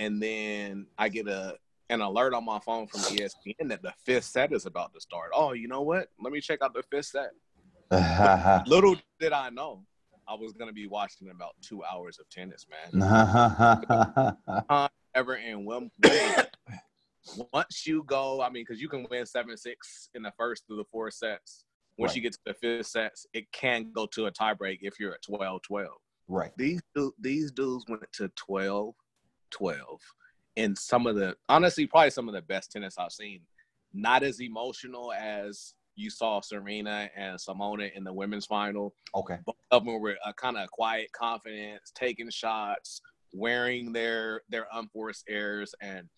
And 0.00 0.22
then 0.22 0.86
I 0.96 1.08
get 1.08 1.26
a 1.26 1.56
an 1.90 2.00
alert 2.02 2.34
on 2.34 2.44
my 2.44 2.58
phone 2.60 2.86
from 2.86 3.00
ESPN 3.00 3.70
that 3.70 3.82
the 3.82 3.92
fifth 4.04 4.24
set 4.26 4.52
is 4.52 4.66
about 4.66 4.92
to 4.94 5.00
start. 5.00 5.30
Oh, 5.34 5.52
you 5.54 5.68
know 5.68 5.80
what? 5.80 6.08
Let 6.22 6.32
me 6.32 6.40
check 6.40 6.60
out 6.62 6.74
the 6.74 6.82
fifth 6.90 7.06
set. 7.06 7.30
Little 8.68 8.94
did 9.18 9.32
I 9.32 9.48
know 9.50 9.84
I 10.28 10.34
was 10.34 10.52
gonna 10.52 10.72
be 10.74 10.86
watching 10.86 11.30
about 11.30 11.54
two 11.62 11.82
hours 11.84 12.18
of 12.20 12.28
tennis, 12.28 12.66
man. 12.92 14.28
Ever 15.14 15.36
in 15.36 15.64
Wimbledon. 15.64 16.46
Once 17.52 17.86
you 17.86 18.02
go, 18.04 18.40
I 18.40 18.48
mean, 18.50 18.64
because 18.66 18.80
you 18.80 18.88
can 18.88 19.06
win 19.10 19.26
seven 19.26 19.56
six 19.56 20.08
in 20.14 20.22
the 20.22 20.32
first 20.38 20.66
through 20.66 20.76
the 20.78 20.84
four 20.90 21.10
sets. 21.10 21.64
Once 21.98 22.10
Right. 22.10 22.16
you 22.16 22.22
get 22.22 22.32
to 22.32 22.38
the 22.46 22.54
fifth 22.54 22.86
sets, 22.86 23.26
it 23.32 23.50
can 23.52 23.90
go 23.92 24.06
to 24.06 24.26
a 24.26 24.30
tiebreak 24.30 24.78
if 24.82 25.00
you're 25.00 25.12
at 25.14 25.22
12-12. 25.22 25.86
right. 26.28 26.52
These 26.56 26.80
these 27.18 27.50
dudes 27.50 27.84
went 27.88 28.10
to 28.14 28.28
12 28.36 28.94
12 29.50 30.00
and 30.56 30.76
some 30.76 31.06
of 31.06 31.16
the 31.16 31.36
honestly 31.48 31.86
probably 31.86 32.10
some 32.10 32.28
of 32.28 32.34
the 32.34 32.42
best 32.42 32.70
tennis 32.72 32.96
I've 32.98 33.12
seen. 33.12 33.40
Not 33.94 34.22
as 34.22 34.40
emotional 34.40 35.12
as 35.12 35.74
you 35.96 36.10
saw 36.10 36.40
Serena 36.40 37.10
and 37.16 37.36
Simona 37.38 37.90
in 37.96 38.04
the 38.04 38.12
women's 38.12 38.46
final. 38.46 38.94
Okay. 39.14 39.38
Both 39.44 39.56
of 39.72 39.84
them 39.84 40.00
were 40.00 40.12
uh, 40.24 40.30
a 40.30 40.32
kind 40.34 40.56
of 40.56 40.70
quiet 40.70 41.10
confidence, 41.12 41.90
taking 41.94 42.30
shots, 42.30 43.00
wearing 43.32 43.92
their 43.92 44.42
their 44.48 44.68
unforced 44.72 45.24
errors, 45.28 45.74
and 45.80 46.08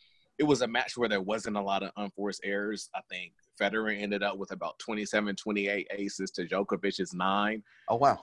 it 0.41 0.47
was 0.47 0.63
a 0.63 0.67
match 0.67 0.97
where 0.97 1.09
there 1.09 1.21
wasn't 1.21 1.59
a 1.59 1.61
lot 1.61 1.83
of 1.83 1.91
unforced 1.99 2.41
errors. 2.45 2.89
I 2.95 3.01
think 3.11 3.35
Federer 3.61 3.95
ended 4.01 4.23
up 4.23 4.39
with 4.39 4.53
about 4.53 4.79
27, 4.79 5.37
28 5.37 5.87
aces 5.99 6.31
to 6.31 6.47
Djokovic's 6.47 7.13
nine. 7.13 7.63
Oh, 7.91 7.97
wow. 7.97 8.19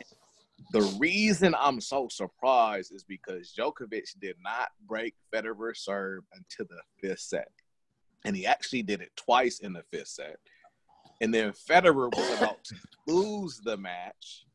the 0.71 0.81
reason 0.99 1.53
I'm 1.59 1.79
so 1.79 2.07
surprised 2.09 2.91
is 2.91 3.03
because 3.03 3.53
Djokovic 3.55 4.19
did 4.19 4.35
not 4.43 4.69
break 4.87 5.13
Federer's 5.31 5.81
serve 5.81 6.23
until 6.33 6.65
the 6.75 6.81
fifth 7.07 7.19
set. 7.19 7.51
And 8.25 8.35
he 8.35 8.47
actually 8.47 8.81
did 8.81 9.01
it 9.01 9.11
twice 9.15 9.59
in 9.59 9.73
the 9.73 9.83
fifth 9.93 10.07
set. 10.07 10.37
And 11.21 11.31
then 11.31 11.51
Federer 11.51 12.11
was 12.15 12.37
about 12.39 12.63
to 12.63 12.75
lose 13.07 13.61
the 13.63 13.77
match 13.77 14.45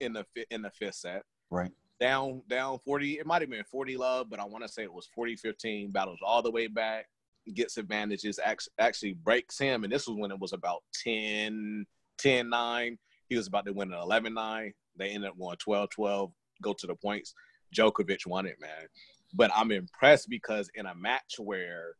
in 0.00 0.14
the 0.14 0.24
fi- 0.34 0.46
in 0.50 0.62
the 0.62 0.70
fifth 0.70 0.94
set. 0.94 1.24
Right. 1.50 1.70
Down 2.00 2.42
down 2.48 2.78
40, 2.84 3.18
it 3.18 3.26
might 3.26 3.42
have 3.42 3.50
been 3.50 3.62
40 3.64 3.96
love, 3.98 4.30
but 4.30 4.40
I 4.40 4.44
want 4.44 4.64
to 4.64 4.72
say 4.72 4.82
it 4.82 4.92
was 4.92 5.08
40-15, 5.16 5.92
battles 5.92 6.18
all 6.24 6.40
the 6.40 6.50
way 6.50 6.66
back, 6.66 7.06
gets 7.54 7.76
advantages, 7.76 8.40
actually, 8.78 9.12
breaks 9.14 9.58
him. 9.58 9.84
And 9.84 9.92
this 9.92 10.06
was 10.06 10.16
when 10.16 10.30
it 10.30 10.40
was 10.40 10.54
about 10.54 10.82
10, 11.04 11.84
10-9. 12.18 12.96
He 13.28 13.36
was 13.36 13.46
about 13.46 13.66
to 13.66 13.72
win 13.72 13.92
an 13.92 13.98
11-9. 13.98 14.72
They 14.96 15.10
ended 15.10 15.30
up 15.30 15.38
going 15.38 15.56
12-12, 15.56 16.32
go 16.62 16.72
to 16.72 16.86
the 16.86 16.94
points. 16.94 17.34
Djokovic 17.76 18.26
won 18.26 18.46
it, 18.46 18.56
man. 18.60 18.88
But 19.34 19.50
I'm 19.54 19.70
impressed 19.70 20.28
because 20.28 20.70
in 20.74 20.86
a 20.86 20.94
match 20.94 21.34
where 21.38 21.94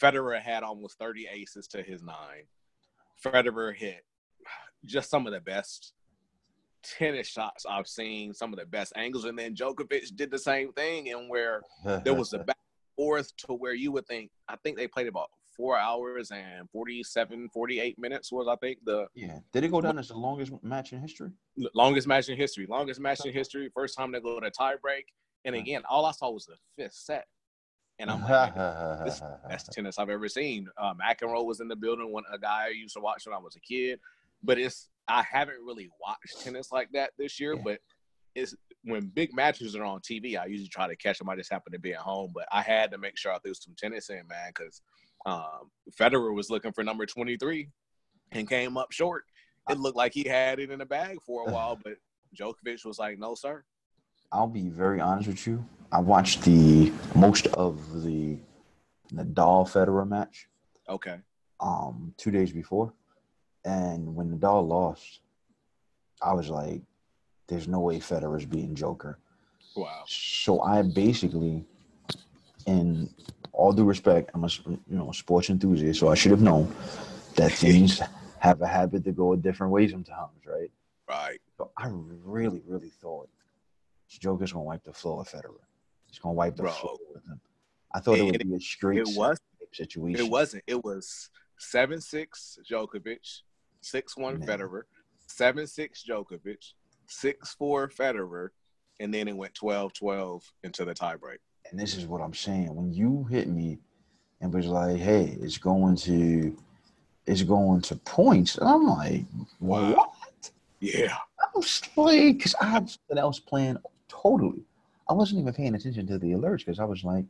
Federer 0.00 0.40
had 0.40 0.62
almost 0.62 0.98
30 0.98 1.28
aces 1.32 1.68
to 1.68 1.82
his 1.82 2.02
nine, 2.02 2.46
Federer 3.24 3.74
hit 3.74 4.04
just 4.84 5.08
some 5.08 5.26
of 5.26 5.32
the 5.32 5.40
best 5.40 5.92
tennis 6.82 7.28
shots 7.28 7.64
I've 7.68 7.86
seen, 7.86 8.34
some 8.34 8.52
of 8.52 8.58
the 8.58 8.66
best 8.66 8.92
angles. 8.96 9.24
And 9.24 9.38
then 9.38 9.54
Djokovic 9.54 10.14
did 10.16 10.30
the 10.30 10.38
same 10.38 10.72
thing, 10.72 11.10
and 11.10 11.28
where 11.28 11.62
there 12.04 12.14
was 12.14 12.32
a 12.32 12.38
back 12.44 12.56
and 12.56 13.04
forth 13.04 13.36
to 13.38 13.54
where 13.54 13.74
you 13.74 13.92
would 13.92 14.06
think, 14.06 14.30
I 14.48 14.56
think 14.56 14.76
they 14.76 14.88
played 14.88 15.06
about 15.06 15.28
four 15.56 15.78
hours 15.78 16.30
and 16.30 16.68
47, 16.70 17.48
48 17.52 17.98
minutes 17.98 18.32
was, 18.32 18.48
I 18.48 18.56
think, 18.56 18.78
the 18.84 19.06
yeah. 19.14 19.38
Did 19.52 19.64
it 19.64 19.70
go 19.70 19.80
down 19.80 19.98
as 19.98 20.08
the 20.08 20.16
longest 20.16 20.52
match 20.62 20.92
in 20.92 21.00
history? 21.00 21.30
longest 21.74 22.06
match 22.06 22.28
in 22.28 22.36
history. 22.36 22.66
Longest 22.68 23.00
match 23.00 23.24
in 23.24 23.32
history. 23.32 23.70
First 23.74 23.96
time 23.96 24.12
they 24.12 24.20
go 24.20 24.40
to 24.40 24.50
tie 24.50 24.76
break. 24.76 25.06
And 25.44 25.54
again, 25.54 25.82
all 25.88 26.06
I 26.06 26.12
saw 26.12 26.30
was 26.30 26.46
the 26.46 26.56
fifth 26.76 26.94
set. 26.94 27.26
And 27.98 28.10
I'm 28.10 28.22
like, 28.22 28.54
this 29.04 29.14
is 29.14 29.20
the 29.20 29.38
best 29.48 29.70
tennis 29.72 29.98
I've 29.98 30.08
ever 30.08 30.28
seen. 30.28 30.66
Uh, 30.76 30.94
McEnroe 30.94 31.44
was 31.44 31.60
in 31.60 31.68
the 31.68 31.76
building, 31.76 32.10
one 32.12 32.24
a 32.32 32.38
guy 32.38 32.66
I 32.66 32.68
used 32.68 32.94
to 32.94 33.00
watch 33.00 33.26
when 33.26 33.34
I 33.34 33.38
was 33.38 33.54
a 33.56 33.60
kid. 33.60 34.00
But 34.42 34.58
it's 34.58 34.88
I 35.08 35.22
haven't 35.22 35.64
really 35.64 35.90
watched 36.00 36.42
tennis 36.42 36.72
like 36.72 36.88
that 36.92 37.10
this 37.18 37.40
year. 37.40 37.54
Yeah. 37.54 37.62
But 37.64 37.78
it's 38.34 38.54
when 38.84 39.06
big 39.08 39.34
matches 39.34 39.76
are 39.76 39.84
on 39.84 40.00
TV, 40.00 40.38
I 40.38 40.46
usually 40.46 40.68
try 40.68 40.88
to 40.88 40.96
catch 40.96 41.18
them. 41.18 41.28
I 41.28 41.36
just 41.36 41.52
happen 41.52 41.72
to 41.72 41.78
be 41.78 41.92
at 41.92 42.00
home, 42.00 42.32
but 42.34 42.46
I 42.50 42.62
had 42.62 42.90
to 42.92 42.98
make 42.98 43.16
sure 43.16 43.32
I 43.32 43.38
threw 43.38 43.54
some 43.54 43.74
tennis 43.78 44.10
in, 44.10 44.26
man, 44.28 44.50
because 44.54 44.82
um, 45.26 45.70
Federer 45.98 46.34
was 46.34 46.50
looking 46.50 46.72
for 46.72 46.82
number 46.82 47.06
twenty 47.06 47.36
three 47.36 47.68
and 48.32 48.48
came 48.48 48.76
up 48.76 48.92
short. 48.92 49.24
It 49.70 49.78
looked 49.78 49.96
like 49.96 50.12
he 50.12 50.24
had 50.24 50.58
it 50.58 50.70
in 50.70 50.80
the 50.80 50.86
bag 50.86 51.18
for 51.24 51.48
a 51.48 51.52
while, 51.52 51.78
but 51.82 51.94
Djokovic 52.36 52.84
was 52.84 52.98
like, 52.98 53.18
"No, 53.18 53.34
sir." 53.34 53.64
I'll 54.32 54.48
be 54.48 54.68
very 54.68 55.00
honest 55.00 55.28
with 55.28 55.46
you. 55.46 55.64
I 55.92 56.00
watched 56.00 56.42
the 56.42 56.90
most 57.14 57.46
of 57.48 58.02
the 58.02 58.38
Nadal 59.12 59.68
Federer 59.68 60.08
match 60.08 60.48
Okay, 60.88 61.18
um 61.60 62.14
two 62.16 62.30
days 62.30 62.52
before, 62.52 62.92
and 63.64 64.14
when 64.14 64.38
Nadal 64.38 64.66
lost, 64.66 65.20
I 66.20 66.32
was 66.34 66.48
like, 66.48 66.82
"There's 67.48 67.68
no 67.68 67.80
way 67.80 67.98
Federer's 68.00 68.46
beating 68.46 68.74
Joker." 68.74 69.18
wow. 69.76 70.04
So 70.06 70.60
I 70.60 70.82
basically, 70.82 71.64
in 72.66 73.08
all 73.52 73.72
due 73.72 73.84
respect, 73.84 74.30
I'm 74.34 74.44
a 74.44 74.48
you 74.66 74.78
know 74.88 75.10
sports 75.12 75.50
enthusiast, 75.50 76.00
so 76.00 76.08
I 76.08 76.14
should 76.14 76.30
have 76.32 76.42
known 76.42 76.74
that 77.36 77.52
things 77.64 78.00
have 78.38 78.60
a 78.60 78.66
habit 78.66 79.04
to 79.04 79.12
go 79.12 79.32
a 79.32 79.36
different 79.36 79.72
way 79.72 79.86
sometimes, 79.88 80.44
right? 80.46 80.70
Right. 81.08 81.40
So 81.58 81.70
I 81.76 81.88
really, 81.92 82.62
really 82.66 82.90
thought 82.90 83.28
Joker's 84.08 84.52
gonna 84.52 84.64
wipe 84.64 84.82
the 84.84 84.92
floor 84.92 85.18
with 85.18 85.28
Federer. 85.30 85.60
He's 86.06 86.18
gonna 86.18 86.34
wipe 86.34 86.56
the 86.56 86.64
Bro. 86.64 86.72
floor 86.72 86.98
with 87.14 87.24
him. 87.26 87.40
I 87.94 88.00
thought 88.00 88.18
it, 88.18 88.22
It- 88.22 88.32
would 88.32 88.38
be 88.48 88.54
a 88.54 88.60
straight 88.60 88.98
It 88.98 89.08
was. 89.08 89.38
situation. 89.72 90.26
It 90.26 90.30
wasn't. 90.30 90.64
It 90.66 90.84
was 90.84 91.30
seven 91.58 92.00
six 92.00 92.58
Djokovic, 92.68 93.42
six 93.82 94.16
one. 94.16 94.38
Federer, 94.40 94.82
seven 95.26 95.66
six 95.66 96.04
Djokovic, 96.08 96.72
six 97.06 97.54
four 97.54 97.88
Federer, 97.88 98.48
and 99.00 99.12
then 99.12 99.28
it 99.28 99.36
went 99.36 99.54
12-12 99.54 100.42
into 100.64 100.84
the 100.84 100.94
tiebreak. 100.94 101.38
and 101.70 101.78
this 101.78 101.96
is 101.96 102.06
what 102.06 102.20
I'm 102.20 102.34
saying. 102.34 102.74
When 102.74 102.92
you 102.92 103.24
hit 103.30 103.48
me 103.48 103.78
and 104.40 104.52
was 104.52 104.66
like, 104.66 104.96
"Hey, 104.98 105.36
it's 105.40 105.58
going 105.58 105.96
to, 105.96 106.56
it's 107.26 107.42
going 107.42 107.80
to 107.82 107.96
points," 107.96 108.56
and 108.58 108.68
I'm 108.68 108.84
like, 108.86 109.24
Wow. 109.60 109.94
"What?" 109.94 110.50
Yeah. 110.80 111.16
I 111.40 111.46
was 111.54 111.80
like, 111.96 112.38
because 112.38 112.54
I 112.60 112.64
had 112.66 112.88
something 112.90 113.18
else 113.18 113.38
planned 113.38 113.78
totally. 114.08 114.64
I 115.08 115.12
wasn't 115.12 115.40
even 115.40 115.52
paying 115.52 115.74
attention 115.74 116.06
to 116.08 116.18
the 116.18 116.32
alerts 116.32 116.58
because 116.58 116.80
I 116.80 116.84
was 116.84 117.04
like, 117.04 117.24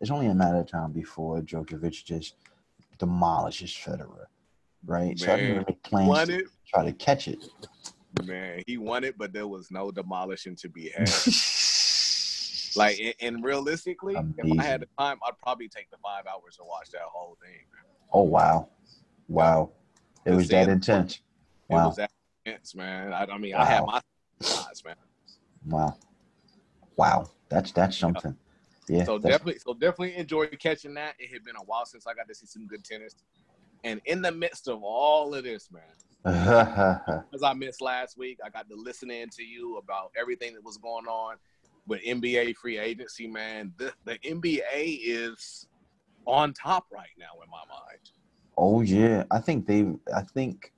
it's 0.00 0.10
only 0.10 0.26
a 0.28 0.34
matter 0.34 0.58
of 0.58 0.66
time 0.70 0.92
before 0.92 1.40
Djokovic 1.42 2.04
just 2.04 2.34
demolishes 2.98 3.70
Federer, 3.70 4.26
right? 4.86 5.18
so 5.18 5.32
I 5.32 5.36
didn't 5.36 5.50
even 5.52 5.64
make 5.68 5.82
plans 5.82 6.08
Won 6.08 6.28
to 6.28 6.34
it, 6.34 6.46
try 6.66 6.84
to 6.84 6.92
catch 6.92 7.28
it. 7.28 7.38
man. 8.26 8.62
He 8.66 8.78
won 8.78 9.04
it, 9.04 9.16
but 9.18 9.32
there 9.32 9.46
was 9.46 9.70
no 9.70 9.90
demolishing 9.90 10.56
to 10.56 10.68
be 10.68 10.88
had. 10.88 11.08
like, 12.76 12.98
and, 13.00 13.14
and 13.20 13.44
realistically, 13.44 14.16
if 14.38 14.58
I 14.58 14.62
had 14.64 14.80
the 14.82 14.88
time, 14.98 15.18
I'd 15.26 15.38
probably 15.42 15.68
take 15.68 15.90
the 15.90 15.98
five 16.02 16.24
hours 16.26 16.56
to 16.56 16.64
watch 16.64 16.90
that 16.92 17.02
whole 17.02 17.36
thing. 17.42 17.60
oh 18.12 18.22
wow, 18.22 18.68
wow, 19.28 19.70
it 20.24 20.32
was 20.32 20.48
that 20.48 20.68
intense. 20.68 21.20
It 21.68 21.74
Wow, 21.74 21.88
was 21.88 21.96
that 21.96 22.10
intense, 22.44 22.74
man. 22.74 23.12
I, 23.12 23.24
I 23.24 23.38
mean, 23.38 23.54
I 23.54 23.64
had 23.64 23.84
my 23.86 24.00
eyes, 24.56 24.82
man. 24.84 24.94
wow, 25.66 25.96
wow. 26.96 27.30
That's 27.48 27.72
that's 27.72 27.96
something. 27.96 28.36
Yeah, 28.88 29.04
So 29.04 29.18
definitely, 29.18 29.58
so 29.58 29.74
definitely 29.74 30.16
enjoy 30.16 30.46
catching 30.46 30.94
that. 30.94 31.14
It 31.18 31.32
had 31.32 31.44
been 31.44 31.56
a 31.56 31.64
while 31.64 31.86
since 31.86 32.06
I 32.06 32.14
got 32.14 32.28
to 32.28 32.34
see 32.34 32.46
some 32.46 32.66
good 32.66 32.84
tennis. 32.84 33.14
And 33.86 34.00
in 34.04 34.20
the 34.20 34.32
midst 34.32 34.66
of 34.66 34.82
all 34.82 35.32
of 35.32 35.44
this, 35.44 35.68
man, 35.70 35.82
as 37.32 37.44
I 37.44 37.54
missed 37.54 37.80
last 37.80 38.18
week, 38.18 38.40
I 38.44 38.50
got 38.50 38.68
to 38.68 38.74
listen 38.74 39.12
in 39.12 39.28
to 39.30 39.44
you 39.44 39.76
about 39.76 40.10
everything 40.18 40.54
that 40.54 40.64
was 40.64 40.76
going 40.76 41.06
on 41.06 41.36
with 41.86 42.02
NBA 42.02 42.56
free 42.56 42.78
agency, 42.78 43.28
man. 43.28 43.72
The, 43.76 43.92
the 44.04 44.18
NBA 44.18 44.98
is 45.04 45.68
on 46.24 46.52
top 46.52 46.86
right 46.92 47.14
now 47.16 47.40
in 47.44 47.48
my 47.48 47.62
mind. 47.68 48.00
Oh 48.58 48.80
yeah, 48.80 49.22
I 49.30 49.38
think 49.38 49.68
they. 49.68 49.86
I 50.12 50.22
think 50.22 50.72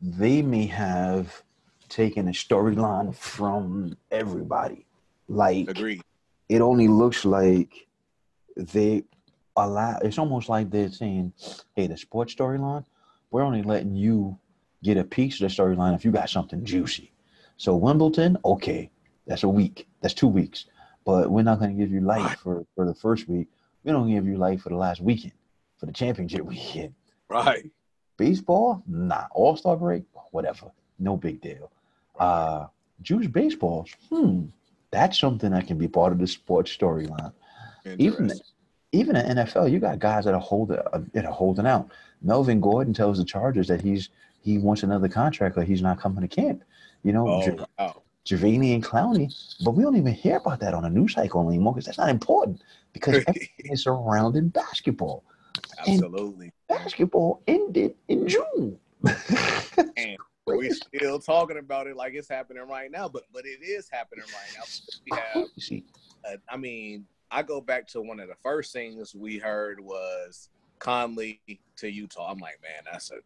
they 0.00 0.40
may 0.40 0.66
have 0.66 1.42
taken 1.88 2.28
a 2.28 2.32
storyline 2.32 3.12
from 3.12 3.96
everybody. 4.12 4.86
Like 5.26 5.68
Agreed. 5.68 6.02
it 6.48 6.60
only 6.60 6.86
looks 6.86 7.24
like 7.24 7.88
they 8.56 9.02
allow. 9.56 9.98
It's 10.02 10.18
almost 10.18 10.48
like 10.48 10.70
they're 10.70 10.90
saying, 10.90 11.32
"Hey, 11.74 11.86
the 11.86 11.96
sports 11.96 12.34
storyline, 12.34 12.84
we're 13.30 13.42
only 13.42 13.62
letting 13.62 13.94
you 13.94 14.38
get 14.82 14.96
a 14.96 15.04
piece 15.04 15.40
of 15.40 15.48
the 15.48 15.62
storyline 15.62 15.94
if 15.94 16.04
you 16.04 16.10
got 16.10 16.28
something 16.28 16.64
juicy. 16.64 17.12
So 17.56 17.76
Wimbledon, 17.76 18.36
okay, 18.44 18.90
that's 19.26 19.44
a 19.44 19.48
week, 19.48 19.86
that's 20.00 20.14
two 20.14 20.28
weeks, 20.28 20.66
but 21.04 21.30
we're 21.30 21.42
not 21.42 21.58
going 21.58 21.76
to 21.76 21.80
give 21.80 21.92
you 21.92 22.00
light 22.00 22.38
for 22.38 22.66
for 22.74 22.84
the 22.84 22.94
first 22.94 23.28
week. 23.28 23.48
We 23.84 23.92
don't 23.92 24.10
give 24.10 24.26
you 24.26 24.36
light 24.36 24.60
for 24.60 24.68
the 24.68 24.76
last 24.76 25.00
weekend, 25.00 25.34
for 25.78 25.86
the 25.86 25.92
championship 25.92 26.44
weekend. 26.44 26.94
Right. 27.28 27.70
Baseball, 28.16 28.82
nah. 28.86 29.26
All 29.32 29.56
Star 29.56 29.76
break, 29.76 30.04
whatever, 30.30 30.70
no 30.98 31.16
big 31.16 31.40
deal. 31.40 31.70
Uh, 32.18 32.66
Jewish 33.00 33.26
baseballs, 33.26 33.90
hmm, 34.10 34.46
that's 34.90 35.18
something 35.18 35.50
that 35.50 35.66
can 35.66 35.78
be 35.78 35.88
part 35.88 36.12
of 36.12 36.18
the 36.18 36.26
sports 36.26 36.76
storyline. 36.76 37.32
Even. 37.98 38.30
Even 38.92 39.16
in 39.16 39.36
NFL, 39.36 39.70
you 39.70 39.78
got 39.78 39.98
guys 39.98 40.24
that 40.26 40.34
are 40.34 40.40
holding 40.40 40.78
uh, 40.78 41.00
that 41.14 41.24
are 41.24 41.32
holding 41.32 41.66
out. 41.66 41.90
Melvin 42.20 42.60
Gordon 42.60 42.94
tells 42.94 43.18
the 43.18 43.24
Chargers 43.24 43.68
that 43.68 43.80
he's 43.80 44.10
he 44.42 44.58
wants 44.58 44.82
another 44.82 45.08
contract 45.08 45.56
or 45.56 45.62
he's 45.62 45.82
not 45.82 46.00
coming 46.00 46.20
to 46.20 46.28
camp. 46.28 46.62
You 47.02 47.12
know, 47.12 47.26
Oh, 47.28 47.66
wow. 47.78 48.02
And 48.30 48.84
Clowney, 48.84 49.34
but 49.64 49.72
we 49.72 49.82
don't 49.82 49.96
even 49.96 50.14
hear 50.14 50.36
about 50.36 50.60
that 50.60 50.74
on 50.74 50.84
a 50.84 50.90
news 50.90 51.14
cycle 51.14 51.48
anymore 51.48 51.74
because 51.74 51.86
that's 51.86 51.98
not 51.98 52.08
important 52.08 52.62
because 52.92 53.16
everything 53.26 53.72
is 53.72 53.82
surrounding 53.82 54.48
basketball. 54.48 55.24
Absolutely. 55.80 56.52
Basketball 56.68 57.42
ended 57.48 57.94
in 58.06 58.28
June. 58.28 58.78
And 59.96 60.16
we're 60.46 60.72
still 60.72 61.18
talking 61.18 61.58
about 61.58 61.88
it 61.88 61.96
like 61.96 62.14
it's 62.14 62.28
happening 62.28 62.62
right 62.68 62.90
now, 62.90 63.08
but 63.08 63.24
but 63.32 63.44
it 63.44 63.60
is 63.62 63.88
happening 63.90 64.24
right 64.26 64.56
now. 64.56 64.64
We 65.04 65.18
have 65.18 65.82
uh, 66.24 66.36
I 66.48 66.56
mean, 66.56 67.06
I 67.32 67.42
go 67.42 67.60
back 67.60 67.88
to 67.88 68.02
one 68.02 68.20
of 68.20 68.28
the 68.28 68.36
first 68.42 68.72
things 68.72 69.14
we 69.14 69.38
heard 69.38 69.80
was 69.80 70.50
Conley 70.78 71.40
to 71.76 71.90
Utah. 71.90 72.30
I'm 72.30 72.38
like, 72.38 72.60
man, 72.62 72.82
that's 72.90 73.10
a 73.10 73.16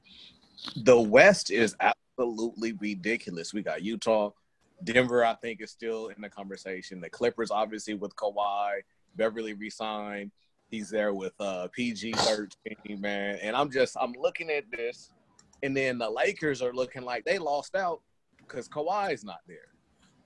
the 0.77 0.99
West 0.99 1.51
is 1.51 1.77
absolutely 1.81 2.73
ridiculous. 2.75 3.53
We 3.53 3.63
got 3.63 3.83
Utah, 3.83 4.31
Denver. 4.85 5.25
I 5.25 5.35
think 5.35 5.61
is 5.61 5.71
still 5.71 6.09
in 6.09 6.21
the 6.23 6.31
conversation. 6.31 7.01
The 7.01 7.11
Clippers, 7.11 7.51
obviously, 7.51 7.95
with 7.95 8.15
Kawhi, 8.17 8.81
Beverley 9.17 9.55
resigned. 9.55 10.31
He's 10.71 10.89
there 10.91 11.15
with 11.15 11.35
uh, 11.41 11.69
PG 11.73 12.13
thirteen, 12.13 13.01
man. 13.01 13.39
And 13.43 13.55
I'm 13.55 13.71
just 13.71 13.97
I'm 14.01 14.13
looking 14.13 14.51
at 14.51 14.65
this, 14.71 15.11
and 15.63 15.77
then 15.77 15.99
the 15.99 16.09
Lakers 16.09 16.63
are 16.63 16.73
looking 16.73 17.03
like 17.03 17.25
they 17.25 17.39
lost 17.39 17.75
out 17.75 18.01
because 18.39 18.69
Kawhi's 18.69 19.25
not 19.25 19.41
there. 19.47 19.75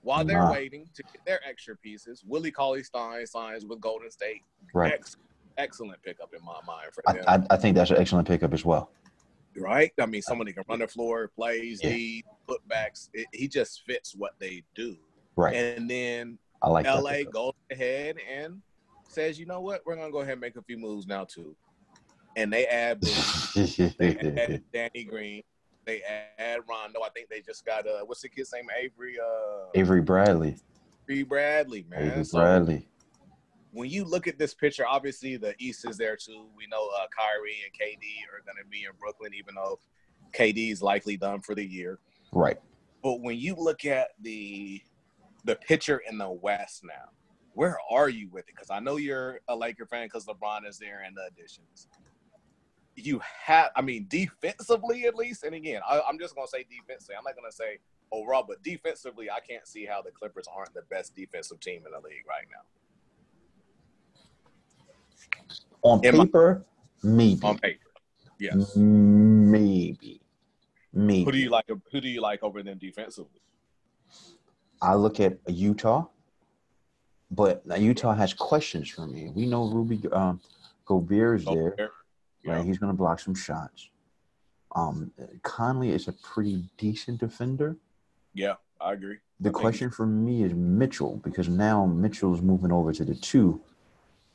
While 0.03 0.25
they're 0.25 0.49
waiting 0.49 0.87
to 0.95 1.03
get 1.03 1.23
their 1.25 1.39
extra 1.47 1.75
pieces, 1.77 2.23
Willie 2.25 2.51
Cauley 2.51 2.83
Stein 2.83 3.25
signs 3.27 3.65
with 3.65 3.79
Golden 3.79 4.09
State. 4.11 4.41
right. 4.73 4.93
Ex- 4.93 5.17
excellent 5.57 6.01
pickup 6.01 6.33
in 6.37 6.43
my 6.43 6.59
mind 6.65 6.91
for 6.93 7.03
I, 7.07 7.13
them. 7.13 7.23
I, 7.27 7.53
I 7.53 7.57
think 7.57 7.75
that's 7.75 7.91
an 7.91 7.97
excellent 7.97 8.27
pickup 8.27 8.53
as 8.53 8.65
well. 8.65 8.89
right? 9.57 9.91
I 9.99 10.05
mean, 10.07 10.21
somebody 10.21 10.53
can 10.53 10.63
run 10.67 10.79
the 10.79 10.87
floor, 10.87 11.27
plays, 11.35 11.81
Yeah. 11.83 11.89
lead, 11.91 12.23
putbacks. 12.47 13.09
It, 13.13 13.27
he 13.33 13.47
just 13.47 13.83
fits 13.85 14.15
what 14.15 14.31
they 14.39 14.63
do. 14.75 14.95
Right. 15.35 15.55
And 15.55 15.89
then 15.89 16.37
I 16.63 16.69
like. 16.69 16.85
LA 16.85 17.23
goes 17.31 17.53
ahead 17.71 18.15
and 18.31 18.61
says, 19.07 19.37
you 19.39 19.45
know 19.45 19.59
what, 19.61 19.81
we're 19.85 19.95
gonna 19.97 20.11
go 20.11 20.19
ahead 20.21 20.33
and 20.33 20.41
make 20.41 20.55
a 20.55 20.61
few 20.61 20.77
moves 20.77 21.05
now 21.05 21.25
too. 21.25 21.55
And 22.37 22.51
they 22.51 22.65
add 22.65 23.01
they 23.01 24.17
add 24.37 24.63
Danny 24.73 25.03
Green, 25.03 25.43
they 25.85 26.01
add 26.37 26.59
Rondo. 26.69 27.01
I 27.01 27.09
think 27.09 27.29
they 27.29 27.41
just 27.41 27.65
got 27.65 27.87
uh, 27.87 28.01
what's 28.05 28.21
the 28.21 28.29
kid's 28.29 28.53
name? 28.53 28.65
Avery 28.79 29.15
uh, 29.19 29.67
Avery 29.75 30.01
Bradley. 30.01 30.57
Avery 31.09 31.23
Bradley, 31.23 31.85
man. 31.89 32.03
Avery 32.11 32.23
So 32.25 32.39
Bradley. 32.39 32.87
when 33.71 33.89
you 33.89 34.03
look 34.05 34.27
at 34.27 34.37
this 34.37 34.53
picture, 34.53 34.85
obviously 34.87 35.37
the 35.37 35.55
East 35.59 35.87
is 35.89 35.97
there 35.97 36.15
too. 36.15 36.45
We 36.55 36.67
know 36.67 36.87
uh, 36.99 37.05
Kyrie 37.17 37.57
and 37.65 37.73
KD 37.73 38.03
are 38.33 38.41
going 38.45 38.61
to 38.63 38.69
be 38.69 38.83
in 38.85 38.91
Brooklyn, 38.99 39.33
even 39.33 39.55
though 39.55 39.79
KD 40.33 40.71
is 40.71 40.81
likely 40.81 41.17
done 41.17 41.41
for 41.41 41.55
the 41.55 41.65
year. 41.65 41.99
Right. 42.31 42.57
But 43.03 43.21
when 43.21 43.37
you 43.37 43.55
look 43.55 43.85
at 43.85 44.09
the 44.21 44.81
the 45.43 45.55
picture 45.55 46.01
in 46.09 46.17
the 46.19 46.29
West 46.29 46.83
now, 46.83 47.09
where 47.53 47.77
are 47.89 48.09
you 48.09 48.29
with 48.29 48.47
it? 48.47 48.55
Because 48.55 48.69
I 48.69 48.79
know 48.79 48.97
you're 48.97 49.39
a 49.47 49.55
Laker 49.55 49.85
fan 49.87 50.05
because 50.05 50.25
LeBron 50.25 50.67
is 50.67 50.77
there 50.77 51.01
and 51.05 51.17
the 51.17 51.23
additions. 51.25 51.87
You 53.03 53.21
have, 53.45 53.71
I 53.75 53.81
mean, 53.81 54.05
defensively 54.09 55.05
at 55.05 55.15
least. 55.15 55.43
And 55.43 55.55
again, 55.55 55.81
I, 55.87 56.01
I'm 56.07 56.19
just 56.19 56.35
going 56.35 56.47
to 56.47 56.51
say 56.51 56.65
defensively. 56.69 57.15
I'm 57.17 57.23
not 57.23 57.35
going 57.35 57.49
to 57.49 57.55
say 57.55 57.79
overall, 58.11 58.43
but 58.47 58.61
defensively, 58.63 59.29
I 59.29 59.39
can't 59.39 59.67
see 59.67 59.85
how 59.85 60.01
the 60.01 60.11
Clippers 60.11 60.45
aren't 60.53 60.73
the 60.73 60.83
best 60.89 61.15
defensive 61.15 61.59
team 61.59 61.83
in 61.85 61.91
the 61.91 61.99
league 61.99 62.25
right 62.27 62.45
now. 62.51 62.63
On 65.83 66.03
In 66.03 66.17
my- 66.17 66.25
paper, 66.25 66.65
maybe. 67.03 67.39
On 67.43 67.57
paper, 67.57 67.79
yes. 68.39 68.75
Maybe. 68.75 70.21
Maybe. 70.93 71.23
Who 71.23 71.31
do 71.31 71.37
you 71.37 71.49
like? 71.49 71.65
Who 71.91 72.01
do 72.01 72.09
you 72.09 72.21
like 72.21 72.43
over 72.43 72.61
them 72.61 72.77
defensively? 72.77 73.41
I 74.81 74.95
look 74.95 75.19
at 75.19 75.37
Utah, 75.47 76.07
but 77.29 77.65
now 77.65 77.75
Utah 77.75 78.13
has 78.13 78.33
questions 78.33 78.89
for 78.89 79.07
me. 79.07 79.31
We 79.33 79.45
know 79.45 79.69
Rudy 79.69 80.01
um, 80.11 80.41
Gobert 80.85 81.39
is 81.39 81.45
there, 81.45 81.91
Yeah. 82.43 82.55
right? 82.55 82.65
He's 82.65 82.77
going 82.77 82.91
to 82.91 82.97
block 82.97 83.19
some 83.19 83.35
shots. 83.35 83.89
Um, 84.75 85.11
Conley 85.43 85.89
is 85.91 86.07
a 86.07 86.13
pretty 86.13 86.63
decent 86.77 87.19
defender. 87.19 87.75
Yeah, 88.33 88.55
I 88.79 88.93
agree. 88.93 89.17
The 89.39 89.49
I 89.49 89.51
think- 89.51 89.55
question 89.55 89.89
for 89.91 90.05
me 90.05 90.43
is 90.43 90.53
Mitchell 90.53 91.19
because 91.23 91.49
now 91.49 91.85
Mitchell's 91.85 92.41
moving 92.41 92.71
over 92.71 92.93
to 92.93 93.03
the 93.05 93.15
two. 93.15 93.61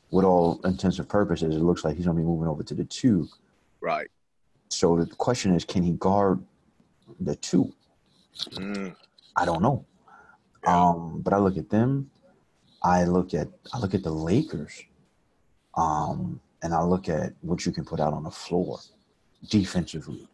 With 0.09 0.23
all 0.23 0.61
intents 0.63 0.99
and 0.99 1.09
purposes, 1.09 1.53
it 1.55 1.59
looks 1.59 1.83
like 1.83 1.97
he's 1.97 2.05
going 2.05 2.15
to 2.15 2.21
be 2.21 2.25
moving 2.25 2.47
over 2.47 2.63
to 2.63 2.73
the 2.73 2.85
two. 2.85 3.27
Right. 3.81 4.07
So 4.69 4.95
the 4.95 5.05
question 5.15 5.53
is, 5.53 5.65
can 5.65 5.83
he 5.83 5.91
guard 5.93 6.41
the 7.19 7.35
two? 7.35 7.73
Mm, 8.51 8.95
I 9.35 9.43
don't 9.43 9.61
know. 9.61 9.85
Yeah. 10.63 10.87
Um, 10.89 11.21
but 11.21 11.33
I 11.33 11.37
look 11.39 11.57
at 11.57 11.69
them. 11.69 12.09
I 12.83 13.03
look 13.03 13.33
at 13.33 13.49
I 13.73 13.79
look 13.79 13.93
at 13.95 14.03
the 14.03 14.11
Lakers, 14.11 14.81
um, 15.75 16.39
and 16.61 16.73
I 16.73 16.81
look 16.83 17.09
at 17.09 17.33
what 17.41 17.65
you 17.65 17.71
can 17.71 17.85
put 17.85 17.99
out 17.99 18.13
on 18.13 18.23
the 18.23 18.31
floor 18.31 18.79
defensively. 19.49 20.27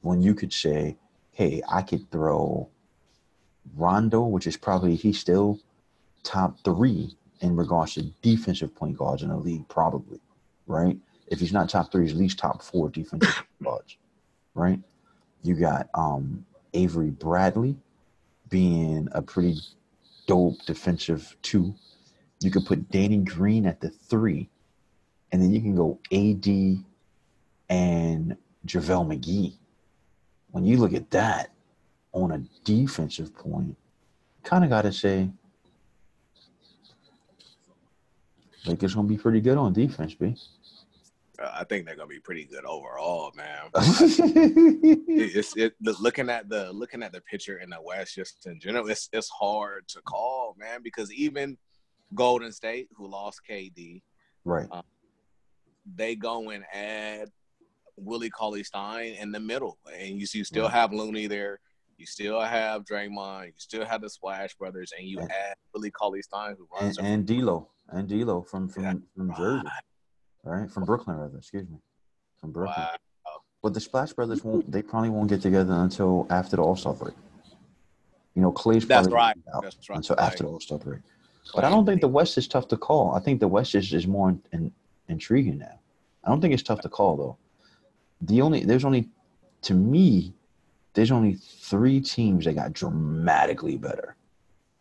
When 0.00 0.22
you 0.22 0.34
could 0.34 0.52
say, 0.52 0.96
"Hey, 1.32 1.62
I 1.68 1.82
could 1.82 2.10
throw 2.10 2.68
Rondo, 3.74 4.22
which 4.22 4.46
is 4.46 4.56
probably 4.56 4.94
he's 4.94 5.18
still 5.18 5.60
top 6.22 6.58
three 6.64 7.16
in 7.40 7.56
regards 7.56 7.94
to 7.94 8.02
defensive 8.22 8.74
point 8.74 8.96
guards 8.96 9.22
in 9.22 9.28
the 9.28 9.36
league, 9.36 9.68
probably, 9.68 10.20
right? 10.66 10.98
If 11.28 11.40
he's 11.40 11.52
not 11.52 11.68
top 11.68 11.90
three, 11.92 12.04
he's 12.04 12.12
at 12.12 12.18
least 12.18 12.38
top 12.38 12.62
four 12.62 12.88
defensive 12.88 13.34
point 13.34 13.62
guards, 13.62 13.96
right? 14.54 14.80
You 15.42 15.54
got 15.54 15.88
um, 15.94 16.46
Avery 16.74 17.10
Bradley 17.10 17.76
being 18.48 19.08
a 19.12 19.22
pretty 19.22 19.58
dope 20.26 20.64
defensive 20.66 21.36
two. 21.42 21.74
You 22.40 22.50
could 22.50 22.66
put 22.66 22.90
Danny 22.90 23.18
Green 23.18 23.66
at 23.66 23.80
the 23.80 23.90
three, 23.90 24.48
and 25.32 25.42
then 25.42 25.52
you 25.52 25.60
can 25.60 25.74
go 25.74 25.98
AD 26.12 26.84
and 27.68 28.36
JaVale 28.66 29.06
McGee. 29.18 29.54
When 30.50 30.64
you 30.64 30.78
look 30.78 30.94
at 30.94 31.10
that 31.10 31.50
on 32.12 32.32
a 32.32 32.38
defensive 32.64 33.34
point, 33.34 33.76
kind 34.42 34.64
of 34.64 34.70
got 34.70 34.82
to 34.82 34.92
say, 34.92 35.28
Lakers 38.64 38.94
gonna 38.94 39.06
be 39.06 39.18
pretty 39.18 39.40
good 39.40 39.58
on 39.58 39.72
defense, 39.72 40.14
B. 40.14 40.34
Uh, 41.38 41.50
I 41.52 41.64
think 41.64 41.86
they're 41.86 41.94
gonna 41.94 42.08
be 42.08 42.18
pretty 42.18 42.44
good 42.44 42.64
overall, 42.64 43.32
man. 43.36 43.70
It's 45.08 45.56
it, 45.56 45.74
the- 45.80 45.94
looking 46.00 46.30
at 46.30 46.48
the 46.48 46.72
looking 46.72 47.02
at 47.02 47.12
the 47.12 47.20
picture 47.20 47.58
in 47.58 47.70
the 47.70 47.80
West, 47.80 48.14
just 48.14 48.46
in 48.46 48.58
general, 48.58 48.88
it's 48.88 49.08
it's 49.12 49.28
hard 49.28 49.86
to 49.88 50.00
call, 50.02 50.56
man, 50.58 50.80
because 50.82 51.12
even 51.12 51.56
Golden 52.14 52.50
State, 52.52 52.88
who 52.96 53.06
lost 53.08 53.40
KD, 53.48 54.02
right. 54.44 54.66
They 55.94 56.14
go 56.16 56.50
and 56.50 56.64
add 56.72 57.28
Willie 57.96 58.30
Cauley 58.30 58.64
Stein 58.64 59.14
in 59.14 59.32
the 59.32 59.40
middle, 59.40 59.78
and 59.92 60.20
you, 60.20 60.26
you 60.32 60.44
still 60.44 60.68
have 60.68 60.92
Looney 60.92 61.26
there. 61.26 61.60
You 61.98 62.04
still 62.04 62.40
have 62.40 62.84
Draymond. 62.84 63.46
You 63.46 63.52
still 63.56 63.84
have 63.86 64.02
the 64.02 64.10
Splash 64.10 64.54
Brothers, 64.56 64.92
and 64.98 65.06
you 65.08 65.18
And- 65.20 65.30
add 65.30 65.54
Willie 65.74 65.90
Cauley 65.90 66.20
Stein, 66.22 66.56
who 66.58 66.66
runs. 66.78 66.98
And, 66.98 67.06
and 67.06 67.26
D'Lo, 67.26 67.68
and 67.88 68.06
D'Lo 68.08 68.42
from 68.42 68.68
from 68.68 68.82
Yeah. 68.84 68.94
from 69.16 69.34
Jersey, 69.34 69.66
right? 70.44 70.70
From 70.70 70.84
Brooklyn, 70.84 71.16
rather. 71.16 71.38
Excuse 71.38 71.68
me, 71.68 71.78
from 72.38 72.52
Brooklyn. 72.52 72.76
Wow. 73.24 73.40
But 73.62 73.72
the 73.74 73.80
Splash 73.80 74.12
Brothers 74.12 74.44
won't. 74.44 74.70
They 74.70 74.82
probably 74.82 75.08
won't 75.10 75.28
get 75.30 75.40
together 75.40 75.72
until 75.72 76.26
after 76.28 76.56
the 76.56 76.62
All 76.62 76.76
Star 76.76 76.92
break. 76.92 77.14
You 78.34 78.42
know, 78.42 78.52
Clay's 78.52 78.86
That's 78.86 79.08
probably 79.08 79.14
right. 79.16 79.36
out 79.54 79.62
That's 79.62 79.88
right. 79.88 79.96
until 79.96 80.20
after 80.20 80.42
the 80.44 80.50
All 80.50 80.60
Star 80.60 80.78
break. 80.78 81.00
But 81.54 81.64
I 81.64 81.70
don't 81.70 81.86
think 81.86 82.02
the 82.02 82.08
West 82.08 82.36
is 82.36 82.46
tough 82.46 82.68
to 82.68 82.76
call. 82.76 83.12
I 83.14 83.20
think 83.20 83.40
the 83.40 83.48
West 83.48 83.74
is, 83.74 83.92
is 83.94 84.06
more 84.06 84.28
in, 84.30 84.42
in, 84.52 84.72
intriguing 85.08 85.58
now. 85.58 85.78
I 86.24 86.30
don't 86.30 86.40
think 86.40 86.54
it's 86.54 86.62
tough 86.62 86.80
to 86.82 86.88
call 86.88 87.16
though. 87.16 87.36
The 88.20 88.42
only 88.42 88.64
there's 88.64 88.84
only 88.84 89.08
to 89.62 89.74
me 89.74 90.34
there's 90.94 91.10
only 91.10 91.34
three 91.34 92.00
teams 92.00 92.46
that 92.46 92.54
got 92.54 92.72
dramatically 92.72 93.76
better. 93.76 94.16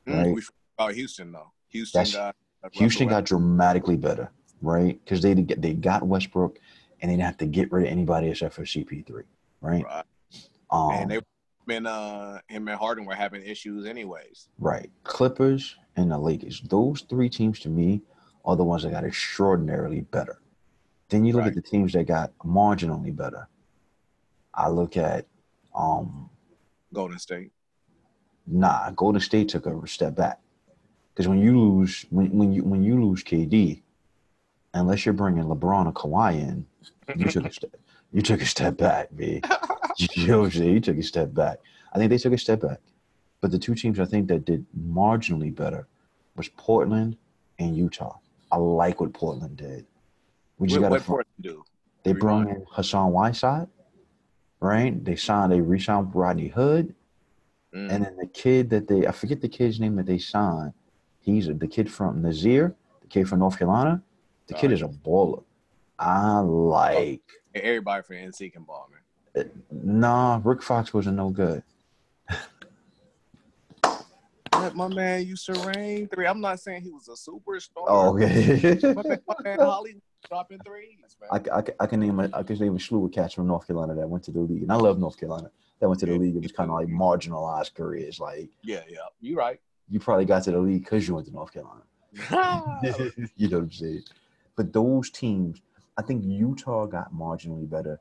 Mm, 0.07 0.17
right. 0.17 0.33
we 0.33 0.41
forgot 0.41 0.55
about 0.77 0.93
Houston 0.95 1.31
though. 1.31 1.51
Houston 1.69 1.99
That's- 1.99 2.15
got 2.15 2.35
Houston 2.71 3.07
got 3.07 3.25
dramatically 3.25 3.95
better, 3.95 4.31
right? 4.61 4.99
Because 5.03 5.21
they 5.21 5.33
they 5.33 5.73
got 5.73 6.03
Westbrook 6.03 6.57
and 7.01 7.11
they 7.11 7.15
didn't 7.15 7.25
have 7.25 7.37
to 7.37 7.45
get 7.45 7.71
rid 7.71 7.85
of 7.85 7.91
anybody 7.91 8.29
except 8.29 8.55
for 8.55 8.63
CP3, 8.63 9.23
right? 9.61 9.83
Right. 9.83 10.03
Um, 10.71 10.91
and 10.91 11.11
they 11.11 11.19
and 11.67 11.87
uh 11.87 12.39
him 12.47 12.67
and 12.67 12.77
Harden 12.77 13.05
were 13.05 13.15
having 13.15 13.43
issues 13.43 13.85
anyways. 13.85 14.49
Right. 14.57 14.89
Clippers 15.03 15.75
and 15.95 16.11
the 16.11 16.17
Lakers. 16.17 16.61
Those 16.61 17.01
three 17.01 17.29
teams 17.29 17.59
to 17.61 17.69
me 17.69 18.01
are 18.45 18.55
the 18.55 18.63
ones 18.63 18.83
that 18.83 18.91
got 18.91 19.03
extraordinarily 19.03 20.01
better. 20.01 20.39
Then 21.09 21.25
you 21.25 21.33
look 21.33 21.41
Right. 21.41 21.49
at 21.49 21.55
the 21.55 21.61
teams 21.61 21.93
that 21.93 22.05
got 22.05 22.31
marginally 22.39 23.15
better. 23.15 23.47
I 24.53 24.69
look 24.69 24.95
at 24.97 25.25
um 25.75 26.29
Golden 26.93 27.19
State. 27.19 27.51
nah, 28.47 28.91
Golden 28.91 29.19
State 29.21 29.49
took 29.49 29.65
a 29.65 29.87
step 29.87 30.15
back. 30.15 30.39
Because 31.13 31.27
when 31.27 31.39
you 31.39 31.59
lose 31.59 32.05
when, 32.09 32.29
when 32.37 32.53
you 32.53 32.63
when 32.63 32.83
you 32.83 33.03
lose 33.03 33.23
KD, 33.23 33.81
unless 34.73 35.05
you're 35.05 35.13
bringing 35.13 35.43
LeBron 35.43 35.87
or 35.87 35.93
Kawhi 35.93 36.33
in, 36.39 36.65
you 37.15 37.29
took 37.29 37.45
a 37.45 37.51
step 37.59 37.75
you 38.11 38.21
took 38.21 38.41
a 38.41 38.45
step 38.45 38.77
back, 38.77 39.09
B. 39.15 39.41
you 39.97 40.27
know 40.27 40.39
what 40.41 40.45
I'm 40.45 40.51
saying? 40.51 40.73
You 40.73 40.79
took 40.79 40.97
a 40.97 41.03
step 41.03 41.33
back. 41.33 41.59
I 41.93 41.97
think 41.97 42.09
they 42.09 42.17
took 42.17 42.33
a 42.33 42.37
step 42.37 42.61
back. 42.61 42.79
But 43.41 43.51
the 43.51 43.59
two 43.59 43.75
teams 43.75 43.99
I 43.99 44.05
think 44.05 44.27
that 44.29 44.45
did 44.45 44.65
marginally 44.77 45.53
better 45.53 45.87
was 46.35 46.47
Portland 46.49 47.17
and 47.59 47.75
Utah. 47.75 48.17
I 48.55 48.57
like 48.57 49.01
what 49.01 49.11
Portland 49.11 49.57
did. 49.57 49.85
We 50.57 50.69
just 50.69 50.79
What, 50.79 50.85
got 50.85 50.91
what 50.91 51.03
Portland 51.03 51.35
do? 51.41 51.63
they 52.03 52.13
brought 52.13 52.47
in 52.47 52.65
Hassan 52.71 53.11
Whiteside, 53.11 53.67
right? 54.61 55.03
They 55.03 55.17
signed 55.17 55.51
they 55.51 55.59
re-signed 55.59 56.15
Rodney 56.15 56.47
Hood. 56.47 56.95
Mm. 57.75 57.91
And 57.91 58.05
then 58.05 58.15
the 58.15 58.27
kid 58.27 58.69
that 58.69 58.87
they 58.87 59.05
I 59.05 59.11
forget 59.11 59.41
the 59.41 59.49
kid's 59.49 59.81
name 59.81 59.97
that 59.97 60.05
they 60.05 60.19
signed. 60.19 60.71
He's 61.19 61.47
the 61.47 61.67
kid 61.67 61.91
from 61.91 62.23
Nassir, 62.23 62.73
the 63.01 63.07
kid 63.07 63.27
from 63.27 63.39
North 63.39 63.57
Carolina. 63.57 64.01
The 64.47 64.53
kid 64.53 64.71
is 64.71 64.81
a 64.81 64.87
baller. 64.87 65.43
I 65.99 66.39
like. 66.39 67.23
Everybody 67.53 68.03
from 68.03 68.15
NC 68.17 68.53
can 68.53 68.63
ball, 68.63 68.89
man. 68.89 69.49
Nah, 69.71 70.39
Rick 70.43 70.63
Fox 70.63 70.93
wasn't 70.93 71.17
no 71.17 71.29
good. 71.29 71.63
Let 74.65 74.75
my 74.75 74.87
man 74.87 75.27
used 75.27 75.45
to 75.45 75.53
rain 75.59 76.07
three. 76.07 76.25
I'm 76.25 76.41
not 76.41 76.59
saying 76.59 76.81
he 76.81 76.89
was 76.89 77.07
a 77.07 77.11
superstar. 77.11 77.85
Oh, 77.87 78.15
okay. 78.15 78.79
my 78.95 79.03
man, 79.03 79.19
my 79.27 79.35
man 79.43 79.59
Holly 79.59 79.95
dropping 80.27 80.57
threes, 80.65 80.97
man. 81.21 81.29
I, 81.53 81.59
I, 81.59 81.63
I 81.81 81.85
can 81.85 81.99
name 81.99 82.19
a, 82.19 82.27
I 82.33 82.41
can 82.41 82.57
name 82.57 82.75
a 82.75 82.79
slew 82.79 83.05
of 83.05 83.11
cats 83.11 83.35
from 83.35 83.45
North 83.45 83.67
Carolina 83.67 83.93
that 83.93 84.09
went 84.09 84.23
to 84.23 84.31
the 84.31 84.39
league, 84.39 84.63
and 84.63 84.71
I 84.71 84.75
love 84.75 84.97
North 84.97 85.19
Carolina. 85.19 85.51
That 85.79 85.87
went 85.87 85.99
to 85.99 86.07
the 86.07 86.13
Yeah. 86.13 86.17
league. 86.17 86.35
It 86.35 86.41
was 86.41 86.51
kind 86.51 86.71
of 86.71 86.77
like 86.77 86.87
marginalized 86.87 87.75
careers. 87.75 88.19
Like 88.19 88.49
yeah, 88.63 88.81
yeah. 88.89 88.97
you're 89.21 89.37
right. 89.37 89.59
you 89.87 89.99
probably 89.99 90.25
got 90.25 90.41
to 90.45 90.51
the 90.51 90.57
league 90.57 90.83
because 90.83 91.07
you 91.07 91.13
went 91.13 91.27
to 91.27 91.33
North 91.33 91.53
Carolina. 91.53 91.83
you 93.35 93.49
know 93.49 93.57
what 93.59 93.63
I'm 93.65 93.71
saying? 93.71 94.01
But 94.55 94.73
those 94.73 95.11
teams, 95.11 95.61
I 95.95 96.01
think 96.01 96.23
Utah 96.25 96.87
got 96.87 97.13
marginally 97.13 97.69
better, 97.69 97.99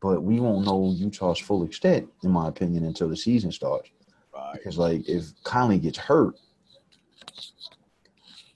but 0.00 0.22
we 0.22 0.40
won't 0.40 0.64
know 0.64 0.94
Utah's 0.96 1.38
full 1.38 1.64
extent, 1.64 2.08
in 2.22 2.30
my 2.30 2.48
opinion, 2.48 2.86
until 2.86 3.10
the 3.10 3.16
season 3.16 3.52
starts. 3.52 3.90
Right. 4.34 4.52
Because 4.54 4.78
like 4.78 5.08
if 5.08 5.32
Conley 5.44 5.78
gets 5.78 5.98
hurt, 5.98 6.34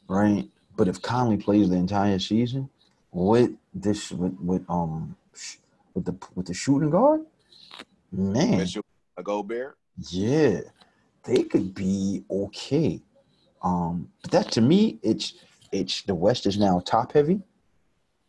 right? 0.09 0.49
But 0.77 0.89
if 0.89 1.01
Conley 1.01 1.37
plays 1.37 1.71
the 1.71 1.77
entire 1.77 2.19
season, 2.19 2.69
with 3.13 3.53
this 3.75 4.11
with, 4.13 4.37
with 4.41 4.65
um 4.69 5.17
with 5.95 6.05
the 6.05 6.17
with 6.35 6.47
the 6.47 6.55
shooting 6.55 6.91
guard, 6.91 7.23
man, 8.13 8.59
Mitchell, 8.59 8.85
a 9.17 9.23
Gobert. 9.23 9.79
yeah, 10.11 10.61
they 11.25 11.43
could 11.43 11.75
be 11.75 12.25
okay. 12.31 13.01
Um, 13.63 14.11
but 14.23 14.31
that 14.33 14.53
to 14.53 14.61
me, 14.61 14.99
it's 15.03 15.35
it's 15.73 16.03
the 16.03 16.15
West 16.15 16.47
is 16.47 16.59
now 16.59 16.81
top 16.81 17.13
heavy, 17.13 17.41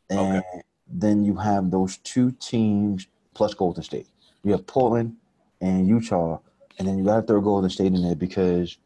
and 0.09 0.43
then 0.87 1.23
you 1.23 1.35
have 1.35 1.69
those 1.69 1.97
two 1.97 2.31
teams 2.31 3.07
plus 3.33 3.53
Golden 3.53 3.83
State. 3.83 4.07
You 4.43 4.53
have 4.53 4.65
Portland 4.65 5.17
and 5.59 5.87
Utah, 5.87 6.39
and 6.77 6.87
then 6.87 6.97
you 6.97 7.03
got 7.03 7.21
to 7.21 7.21
throw 7.27 7.41
Golden 7.41 7.69
State 7.69 7.93
in 7.93 8.01
there 8.01 8.15
because, 8.15 8.77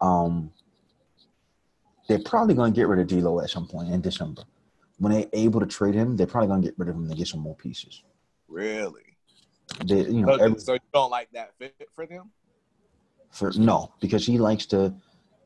um, 0.00 0.50
they're 2.08 2.22
probably 2.24 2.54
going 2.54 2.72
to 2.72 2.76
get 2.76 2.88
rid 2.88 3.00
of 3.00 3.06
D'Lo 3.06 3.40
at 3.40 3.50
some 3.50 3.66
point 3.66 3.90
in 3.90 4.00
December. 4.00 4.42
When 4.98 5.12
they're 5.12 5.26
able 5.32 5.60
to 5.60 5.66
trade 5.66 5.94
him, 5.94 6.16
they're 6.16 6.26
probably 6.26 6.48
going 6.48 6.62
to 6.62 6.68
get 6.68 6.78
rid 6.78 6.88
of 6.88 6.94
him 6.96 7.08
to 7.08 7.14
get 7.14 7.26
some 7.26 7.40
more 7.40 7.56
pieces. 7.56 8.02
Really? 8.46 9.16
They, 9.86 10.02
you 10.02 10.24
know, 10.24 10.36
So, 10.36 10.44
every, 10.44 10.58
so 10.60 10.72
you 10.74 10.80
don't 10.92 11.10
like 11.10 11.30
that 11.32 11.52
fit 11.58 11.74
for 11.92 12.06
them? 12.06 12.30
For 13.30 13.50
no, 13.56 13.92
because 14.00 14.24
he 14.24 14.38
likes 14.38 14.66
to. 14.66 14.94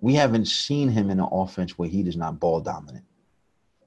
We 0.01 0.15
haven't 0.15 0.47
seen 0.47 0.89
him 0.89 1.11
in 1.11 1.19
an 1.19 1.29
offense 1.33 1.79
where 1.79 1.89
he 1.89 2.01
is 2.03 2.17
not 2.17 2.39
ball 2.39 2.61
dominant. 2.61 3.05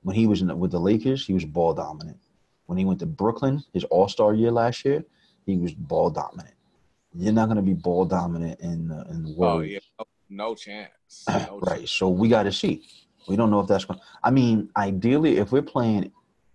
When 0.02 0.15
he 0.15 0.28
was 0.28 0.41
in 0.41 0.47
the, 0.47 0.56
with 0.56 0.71
the 0.71 0.80
Lakers, 0.80 1.26
he 1.26 1.34
was 1.34 1.45
ball 1.45 1.74
dominant. 1.74 2.17
When 2.65 2.78
he 2.78 2.86
went 2.86 3.00
to 3.00 3.06
Brooklyn, 3.06 3.63
his 3.74 3.84
All 3.86 4.08
Star 4.08 4.34
year 4.34 4.52
last 4.52 4.84
year, 4.84 5.04
he 5.45 5.58
was 5.58 5.74
ball 5.74 6.10
dominant. 6.10 6.56
You're 7.13 7.34
not 7.34 7.45
going 7.47 7.58
to 7.58 7.62
be 7.62 7.74
ball 7.74 8.06
dominant 8.06 8.60
in 8.62 8.88
the, 8.88 9.06
in 9.10 9.24
the 9.24 9.32
world. 9.34 9.62
Oh 9.62 9.63
yeah, 9.63 9.80
no, 10.00 10.06
no 10.30 10.56
chance. 10.56 10.91
No 11.30 11.60
right? 11.62 11.88
So 11.88 12.10
we 12.10 12.30
got 12.30 12.43
to 12.43 12.52
see. 12.52 12.88
We 13.28 13.36
don't 13.36 13.52
know 13.52 13.60
if 13.60 13.67
that's 13.67 13.86
going. 13.86 14.00
To. 14.00 14.06
I 14.24 14.32
mean, 14.32 14.69
ideally, 14.78 15.38
if 15.38 15.52
we're 15.52 15.62
playing 15.62 16.12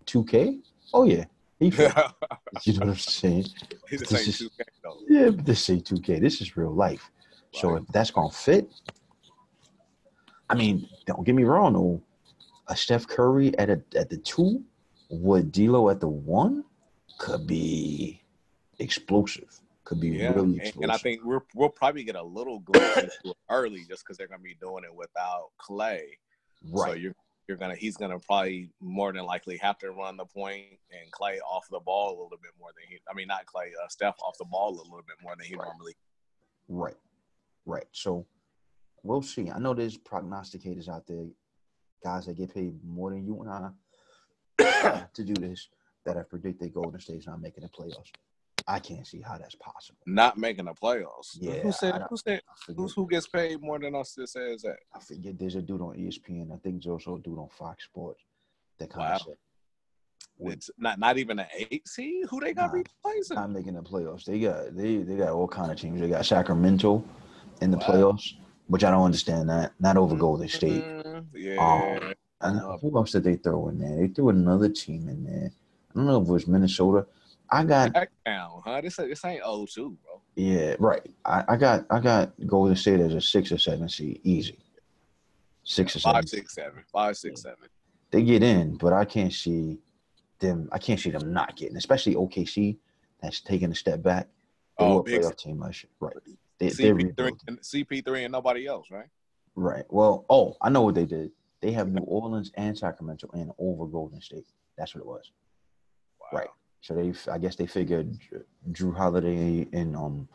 2K, 0.07 0.61
oh 0.95 1.05
yeah, 1.05 1.25
chance. 1.61 2.05
you 2.65 2.73
know 2.75 2.87
what 2.87 2.89
I'm 2.89 2.97
saying? 2.97 3.47
This 3.91 4.13
is- 4.13 4.39
two 4.39 4.51
games 4.57 4.79
though. 4.83 4.99
Yeah, 5.09 5.31
but 5.31 5.45
this 5.47 5.69
ain't 5.71 5.85
2K. 5.85 6.21
This 6.21 6.41
is 6.41 6.57
real 6.57 6.75
life. 6.75 7.11
So 7.53 7.77
if 7.77 7.87
that's 7.89 8.11
gonna 8.11 8.31
fit, 8.31 8.69
I 10.51 10.55
mean, 10.55 10.89
don't 11.07 11.25
get 11.25 11.35
me 11.35 11.45
wrong 11.45 11.73
though. 11.75 12.03
A 12.69 12.77
Steph 12.77 13.07
Curry 13.07 13.57
at 13.59 13.71
a 13.71 13.81
at 13.95 14.11
the 14.11 14.17
two 14.19 14.63
with 15.09 15.53
D'Lo 15.53 15.89
at 15.89 16.01
the 16.01 16.09
one 16.09 16.65
could 17.19 17.47
be 17.47 18.21
explosive. 18.79 19.61
Could 19.87 20.01
be 20.01 20.09
Yeah, 20.09 20.35
really 20.35 20.59
and, 20.59 20.83
and 20.83 20.91
I 20.91 20.97
think 20.97 21.25
we're, 21.25 21.43
we'll 21.55 21.69
probably 21.69 22.03
get 22.03 22.17
a 22.17 22.23
little 22.23 22.59
glimpse 22.59 23.19
early 23.49 23.85
just 23.89 24.05
because 24.05 24.17
they're 24.19 24.27
gonna 24.27 24.43
be 24.43 24.57
doing 24.61 24.83
it 24.83 24.93
without 24.93 25.51
Clay. 25.59 26.19
Right. 26.73 26.91
So 26.91 26.95
you're 26.97 27.15
you're 27.47 27.57
gonna 27.57 27.77
he's 27.77 27.97
gonna 27.97 28.19
probably 28.19 28.71
more 28.81 29.13
than 29.13 29.25
likely 29.25 29.57
have 29.59 29.79
to 29.79 29.93
run 29.93 30.17
the 30.17 30.25
point 30.25 30.65
and 30.91 31.09
Clay 31.13 31.39
off 31.39 31.69
the 31.71 31.79
ball 31.79 32.09
a 32.09 32.17
little 32.21 32.39
bit 32.43 32.51
more 32.59 32.71
than 32.77 32.91
he. 32.91 32.99
I 33.09 33.15
mean, 33.15 33.29
not 33.29 33.47
Clay, 33.47 33.71
uh, 33.81 33.87
Steph 33.89 34.17
off 34.27 34.37
the 34.39 34.47
ball 34.51 34.71
a 34.71 34.83
little 34.83 35.05
bit 35.07 35.17
more 35.23 35.37
than 35.37 35.47
he 35.47 35.55
Right. 35.55 35.67
normally. 35.69 35.95
right, 36.69 36.97
right. 37.65 37.87
So 37.93 38.27
we'll 39.05 39.23
see. 39.23 39.51
I 39.53 39.61
know 39.61 39.73
there's 39.73 39.97
prognosticators 39.97 40.89
out 40.89 41.07
there, 41.07 41.27
guys 42.03 42.27
that 42.27 42.37
get 42.37 42.53
paid 42.53 42.75
more 42.85 43.11
than 43.11 43.25
you 43.25 43.41
and 43.41 43.73
I 44.59 45.07
to 45.15 45.25
do 45.25 45.35
this 45.35 45.69
that 46.05 46.17
have 46.17 46.29
predicted 46.29 46.75
Golden 46.75 46.99
State's 47.01 47.29
not 47.29 47.41
making 47.41 47.63
the 47.63 47.69
playoffs. 47.69 48.11
I 48.69 48.79
can't 48.81 49.07
see 49.07 49.21
how 49.21 49.39
that's 49.39 49.55
possible. 49.55 49.99
Not 50.07 50.39
making 50.39 50.65
the 50.65 50.73
playoffs. 50.75 51.37
Yeah, 51.39 51.61
Who 51.61 51.73
said? 51.73 52.03
Who 52.11 52.17
said? 52.17 52.41
Who's, 52.77 52.93
who 52.95 53.07
gets 53.07 53.29
paid 53.29 53.61
more 53.63 53.79
than 53.79 53.95
us? 53.95 54.15
That 54.15 54.29
says 54.29 54.63
that. 54.63 54.77
I 54.95 54.99
forget 54.99 55.39
there's 55.39 55.55
a 55.55 55.63
dude 55.63 55.81
on 55.81 55.95
ESPN. 55.97 56.53
I 56.53 56.57
think 56.59 56.83
there's 56.83 56.87
also 56.87 57.17
a 57.17 57.21
dude 57.21 57.39
on 57.39 57.49
Fox 57.49 57.85
Sports 57.85 58.23
that 58.79 58.91
kind 58.91 59.09
Wow. 59.09 59.15
of 59.17 59.23
said 59.23 59.35
with 60.39 60.55
It's 60.55 60.71
not 60.79 60.99
not 60.99 61.17
even 61.17 61.39
an 61.39 61.47
eight 61.57 61.87
seed. 61.89 62.27
Who 62.29 62.41
they 62.41 62.53
got 62.53 62.73
Nah. 62.73 62.83
replacing? 62.83 63.37
not 63.37 63.51
making 63.51 63.75
the 63.75 63.83
playoffs. 63.83 64.25
They 64.25 64.41
got 64.41 64.77
they 64.77 64.97
they 64.99 65.17
got 65.17 65.31
all 65.31 65.49
kind 65.49 65.71
of 65.71 65.79
teams. 65.79 66.01
They 66.01 66.09
got 66.09 66.27
Sacramento 66.27 67.05
in 67.63 67.71
the 67.71 67.79
Wow. 67.79 67.85
playoffs, 67.87 68.33
which 68.67 68.83
I 68.85 68.91
don't 68.91 69.05
understand 69.05 69.49
that. 69.49 69.73
Not 69.79 69.97
over 69.97 70.17
Golden 70.17 70.49
State. 70.49 70.85
Yeah. 71.33 71.57
Um, 71.59 72.15
and 72.41 72.81
who 72.81 72.97
else 72.99 73.13
did 73.13 73.25
they 73.25 73.37
throw 73.37 73.69
in 73.69 73.79
there? 73.79 73.97
They 73.97 74.09
threw 74.09 74.29
another 74.31 74.69
team 74.69 75.09
in 75.09 75.25
there. 75.25 75.51
I 75.91 75.95
don't 75.95 76.07
know 76.07 76.21
if 76.21 76.29
it 76.29 76.33
was 76.33 76.47
Minnesota. 76.47 77.07
I 77.51 77.65
got 77.65 77.93
down, 78.25 78.63
huh? 78.65 78.81
This 78.81 78.97
this 78.97 79.25
ain't 79.25 79.43
0-2, 79.43 79.77
bro. 79.77 80.23
yeah 80.35 80.77
right. 80.79 81.03
I, 81.25 81.45
I 81.49 81.57
got 81.57 81.87
I 81.91 82.01
got 82.01 82.33
Golden 82.47 82.77
State 82.77 83.01
as 83.01 83.15
a 83.15 83.21
six 83.21 83.53
or 83.53 83.59
seven 83.59 83.89
seed, 83.89 84.21
easy. 84.25 84.59
Six 85.65 85.97
or 85.97 86.01
seven. 86.01 86.15
Five, 86.15 86.29
six, 86.29 86.55
seven. 86.55 86.85
Five, 86.93 87.17
six, 87.17 87.43
seven. 87.43 87.69
they 88.11 88.23
get 88.23 88.43
in, 88.43 88.77
but 88.77 88.93
I 88.93 89.05
can't 89.05 89.33
see 89.33 89.79
them. 90.39 90.69
I 90.73 90.79
can't 90.79 91.01
see 91.01 91.11
them 91.11 91.33
not 91.33 91.57
getting, 91.57 91.77
especially 91.77 92.15
OKC 92.15 92.79
that's 93.21 93.41
taking 93.41 93.71
a 93.71 93.75
step 93.75 94.03
back. 94.03 94.29
They 94.79 94.85
Oh, 94.85 94.95
were 94.97 95.01
a 95.01 95.05
playoff 95.05 95.37
team 95.37 95.59
last 95.61 95.83
year, 95.85 95.91
right? 96.01 96.15
They, 96.59 96.69
they're 96.69 96.95
CP3 96.95 97.33
and 97.49 97.61
CP3 97.61 98.25
and 98.25 98.33
nobody 98.33 98.67
else, 98.67 98.89
right? 98.91 99.09
right. 99.55 99.85
Well, 99.89 100.25
oh, 100.31 100.57
I 100.61 100.69
know 100.71 100.83
what 100.83 100.95
they 100.95 101.07
did. 101.07 101.31
They 101.63 101.73
have 101.73 101.89
New 101.89 102.03
Orleans 102.03 102.53
and 102.55 102.77
Sacramento 102.77 103.29
in 103.35 103.51
over 103.59 103.87
Golden 103.87 104.21
State. 104.21 104.47
That's 104.77 104.95
what 104.95 105.01
it 105.01 105.07
was. 105.07 105.33
Wow. 106.21 106.39
Right. 106.39 106.49
So 106.87 106.95
they, 106.95 107.13
I 107.33 107.39
guess 107.39 107.57
they 107.57 107.67
figured 107.67 108.17
Jrue 108.71 108.97
Holiday 108.97 109.67
and 109.73 109.97
um 109.97 110.29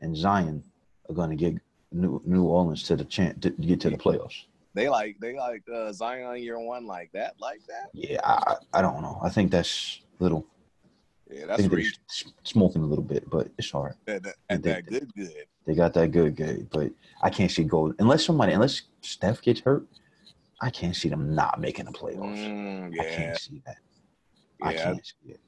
and 0.00 0.16
Zion 0.16 0.64
are 1.08 1.14
going 1.14 1.28
to 1.28 1.36
get 1.36 1.54
New 1.92 2.22
New 2.24 2.44
Orleans 2.44 2.82
to 2.84 2.96
the 2.96 3.04
chance 3.04 3.38
to 3.42 3.50
get 3.50 3.80
to 3.82 3.90
the 3.90 3.98
playoffs. 3.98 4.44
They 4.72 4.88
like 4.88 5.16
they 5.20 5.36
like 5.36 5.64
uh, 5.68 5.92
Zion 5.92 6.42
year 6.42 6.58
one 6.58 6.86
like 6.86 7.10
that, 7.12 7.34
like 7.38 7.60
that. 7.68 7.90
Yeah, 7.92 8.20
I, 8.24 8.56
I 8.72 8.80
don't 8.80 9.02
know. 9.02 9.18
I 9.22 9.28
think 9.28 9.50
that's 9.50 10.00
little. 10.18 10.46
Yeah, 11.30 11.44
that's 11.44 11.60
think 11.60 11.72
they're 11.72 11.78
reach. 11.78 11.98
s- 12.08 12.32
smoking 12.44 12.82
a 12.82 12.86
little 12.86 13.04
bit, 13.04 13.28
but 13.28 13.48
it's 13.58 13.70
hard. 13.70 13.96
That, 14.06 14.22
that, 14.22 14.36
that, 14.48 14.62
they- 14.62 14.80
good, 14.82 15.14
good. 15.14 15.44
They 15.66 15.74
got 15.74 15.92
that 15.92 16.12
good, 16.12 16.34
good, 16.36 16.70
but 16.70 16.90
I 17.20 17.28
can't 17.28 17.50
see 17.50 17.64
gold 17.64 17.94
unless 17.98 18.24
somebody, 18.24 18.54
unless 18.54 18.82
Steph 19.02 19.42
gets 19.42 19.60
hurt. 19.60 19.84
I 20.62 20.70
can't 20.70 20.96
see 20.96 21.10
them 21.10 21.34
not 21.34 21.60
making 21.60 21.84
the 21.84 21.92
playoffs. 21.92 22.38
Mm, 22.48 22.98
I 22.98 23.04
can't 23.04 23.36
see 23.38 23.62
that. 23.66 23.76
I 24.62 24.72
can't 24.72 25.06
see 25.06 25.32
it. 25.32 25.40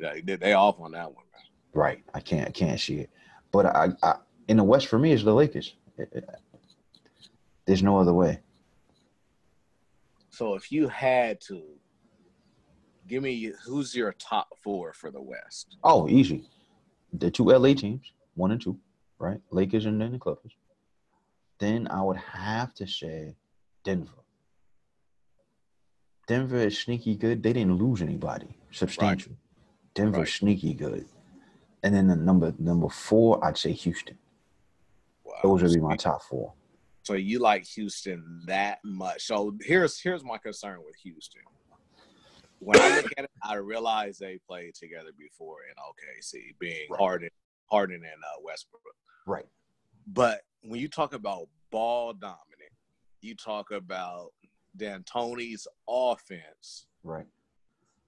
Yeah. 0.00 0.14
They, 0.24 0.36
they 0.36 0.52
off 0.54 0.80
on 0.80 0.92
that 0.92 1.14
one. 1.14 1.24
Right, 1.72 2.02
I 2.14 2.20
can't. 2.20 2.48
I 2.48 2.50
can't 2.50 2.80
see 2.80 2.98
it. 2.98 3.10
But 3.52 3.66
I, 3.66 3.88
I 4.02 4.16
in 4.48 4.56
the 4.56 4.64
West 4.64 4.86
for 4.88 4.98
me 4.98 5.12
is 5.12 5.22
the 5.24 5.34
Lakers. 5.34 5.74
It- 5.98 6.08
it- 6.12 6.28
there's 7.66 7.82
no 7.84 7.98
other 7.98 8.12
way. 8.14 8.40
So 10.30 10.54
if 10.54 10.72
you 10.72 10.88
had 10.88 11.40
to 11.42 11.62
give 13.06 13.22
me 13.22 13.52
who's 13.64 13.94
your 13.94 14.12
top 14.12 14.48
four 14.60 14.92
for 14.92 15.10
the 15.12 15.20
West? 15.22 15.76
Oh, 15.84 16.08
easy. 16.08 16.48
The 17.12 17.30
two 17.30 17.44
LA 17.44 17.74
teams, 17.74 18.12
one 18.34 18.50
and 18.50 18.60
two, 18.60 18.76
right? 19.18 19.40
Lakers 19.50 19.84
and 19.86 20.00
then 20.00 20.12
the 20.12 20.18
Clippers. 20.18 20.52
Then 21.60 21.86
I 21.88 22.02
would 22.02 22.16
have 22.16 22.74
to 22.74 22.86
say 22.88 23.36
Denver. 23.84 24.10
Denver 26.26 26.56
is 26.58 26.78
sneaky 26.78 27.14
good. 27.16 27.42
They 27.42 27.52
didn't 27.52 27.76
lose 27.76 28.02
anybody 28.02 28.56
substantial. 28.72 29.32
Denver's 29.94 30.18
Right. 30.18 30.28
sneaky 30.28 30.74
good. 30.74 31.08
And 31.82 31.94
then 31.94 32.08
the 32.08 32.16
number 32.16 32.54
number 32.58 32.88
four, 32.88 33.42
I'd 33.44 33.56
say 33.58 33.72
Houston. 33.72 34.18
Wow. 35.24 35.34
Those 35.42 35.62
would 35.62 35.72
be 35.74 35.80
my 35.80 35.96
top 35.96 36.22
four. 36.22 36.52
So 37.02 37.14
you 37.14 37.38
like 37.38 37.64
Houston 37.64 38.42
that 38.46 38.78
much? 38.84 39.22
So 39.24 39.56
here's 39.62 39.98
here's 40.00 40.22
my 40.22 40.38
concern 40.38 40.78
with 40.84 40.94
Houston. 41.02 41.42
When 42.58 42.78
I 42.78 42.96
look 42.96 43.10
at 43.16 43.24
it, 43.24 43.30
I 43.42 43.54
realize 43.54 44.18
they 44.18 44.38
played 44.46 44.74
together 44.74 45.10
before 45.18 45.56
in 45.70 45.74
OKC, 45.76 46.54
being 46.58 46.86
Right. 46.90 46.98
Harden, 46.98 47.30
Harden 47.70 47.96
and 47.96 48.06
uh, 48.06 48.40
Westbrook. 48.42 48.82
Right. 49.26 49.46
But 50.06 50.42
when 50.62 50.78
you 50.78 50.88
talk 50.88 51.14
about 51.14 51.48
ball 51.70 52.12
dominant, 52.12 52.36
you 53.22 53.34
talk 53.34 53.70
about 53.70 54.32
D'Antoni's 54.76 55.66
offense. 55.88 56.86
Right. 57.02 57.26